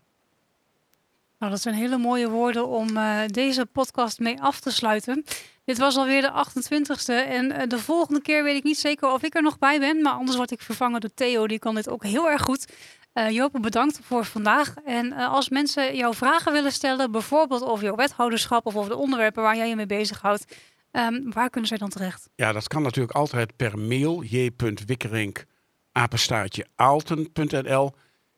Nou, 1.38 1.52
dat 1.52 1.61
zijn 1.61 1.74
hele 1.74 1.98
mooie 1.98 2.29
woorden 2.29 2.68
om 2.68 2.96
uh, 2.96 3.20
deze 3.26 3.66
podcast 3.66 4.18
mee 4.18 4.40
af 4.40 4.61
te 4.61 4.70
sluiten. 4.70 5.24
Dit 5.64 5.79
was 5.79 5.96
alweer 5.96 6.22
de 6.22 6.44
28e. 6.46 7.29
En 7.29 7.52
uh, 7.52 7.62
de 7.66 7.79
volgende 7.79 8.22
keer 8.22 8.44
weet 8.44 8.57
ik 8.57 8.62
niet 8.62 8.79
zeker 8.79 9.12
of 9.12 9.22
ik 9.22 9.35
er 9.35 9.42
nog 9.42 9.59
bij 9.59 9.79
ben. 9.79 10.02
Maar 10.02 10.12
anders 10.12 10.37
word 10.37 10.50
ik 10.50 10.61
vervangen 10.61 11.00
door 11.00 11.11
Theo. 11.14 11.46
Die 11.46 11.59
kan 11.59 11.74
dit 11.74 11.88
ook 11.88 12.05
heel 12.05 12.31
erg 12.31 12.42
goed. 12.42 12.72
Uh, 13.14 13.31
Joop, 13.31 13.59
bedankt 13.61 14.00
voor 14.02 14.24
vandaag. 14.24 14.74
En 14.85 15.12
als 15.12 15.48
mensen 15.48 15.96
jouw 15.96 16.12
vragen 16.14 16.52
willen 16.52 16.72
stellen, 16.72 17.11
bijvoorbeeld 17.11 17.64
over 17.64 17.85
jouw 17.85 17.96
wethouderschap 17.96 18.66
of 18.66 18.76
over 18.76 18.90
de 18.90 18.96
onderwerpen 18.96 19.42
waar 19.42 19.57
jij 19.57 19.68
je 19.68 19.76
mee 19.76 19.87
bezighoudt, 19.87 20.44
um, 20.92 21.33
waar 21.33 21.50
kunnen 21.50 21.68
zij 21.68 21.79
dan 21.79 21.88
terecht? 21.88 22.29
Ja, 22.35 22.52
dat 22.52 22.68
kan 22.68 22.83
natuurlijk 22.83 23.16
altijd 23.16 23.57
per 23.57 23.79
mail 23.79 24.22
j.wikkerink 24.22 25.44
apenstaartje 25.92 26.66
aalten.nl. 26.74 27.94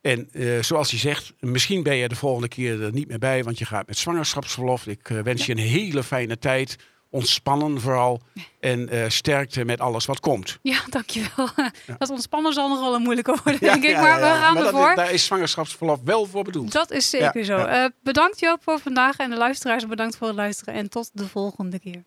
En 0.09 0.29
uh, 0.33 0.63
zoals 0.63 0.91
hij 0.91 0.99
zegt, 0.99 1.33
misschien 1.41 1.83
ben 1.83 1.97
je 1.97 2.09
de 2.09 2.17
volgende 2.17 2.49
keer 2.49 2.83
er 2.83 2.93
niet 2.93 3.09
meer 3.09 3.19
bij, 3.19 3.45
want 3.45 3.59
je 3.59 3.65
gaat 3.65 3.87
met 3.87 3.99
zwangerschapsverlof. 3.99 4.87
Ik 4.87 5.09
uh, 5.09 5.21
wens 5.21 5.47
ja. 5.47 5.55
je 5.55 5.61
een 5.61 5.67
hele 5.67 6.03
fijne 6.03 6.39
tijd. 6.39 6.77
Ontspannen 7.11 7.81
vooral. 7.81 8.21
En 8.61 8.95
uh, 8.95 9.05
sterkte 9.09 9.65
met 9.65 9.81
alles 9.81 10.07
wat 10.07 10.21
komt. 10.21 10.59
Ja, 10.63 10.81
dankjewel. 10.89 11.49
Ja. 11.57 11.73
Dat 11.99 12.11
ontspannen 12.11 12.53
zal 12.53 12.69
nog 12.69 12.81
wel 12.81 12.95
een 12.95 13.03
moeilijke 13.03 13.37
worden, 13.45 13.61
denk 13.61 13.85
ik. 13.85 13.95
Maar 13.95 14.21
we 14.21 14.27
gaan 14.27 14.55
maar 14.55 14.65
ervoor. 14.65 14.87
Dat, 14.87 14.97
daar 14.97 15.13
is 15.13 15.25
zwangerschapsverlof 15.25 16.01
wel 16.05 16.27
voor 16.27 16.45
bedoeld. 16.45 16.73
Dat 16.73 16.91
is 16.91 17.11
zeker 17.11 17.45
zo. 17.45 17.89
bedankt 18.03 18.41
Joop 18.41 18.63
voor 18.63 18.79
vandaag. 18.79 19.17
En 19.17 19.31
de 19.31 19.37
luisteraars 19.37 19.87
bedankt 19.87 20.17
voor 20.17 20.27
het 20.27 20.37
luisteren. 20.37 20.75
En 20.75 20.89
tot 20.89 21.11
de 21.13 21.27
volgende 21.27 21.79
keer. 21.79 22.05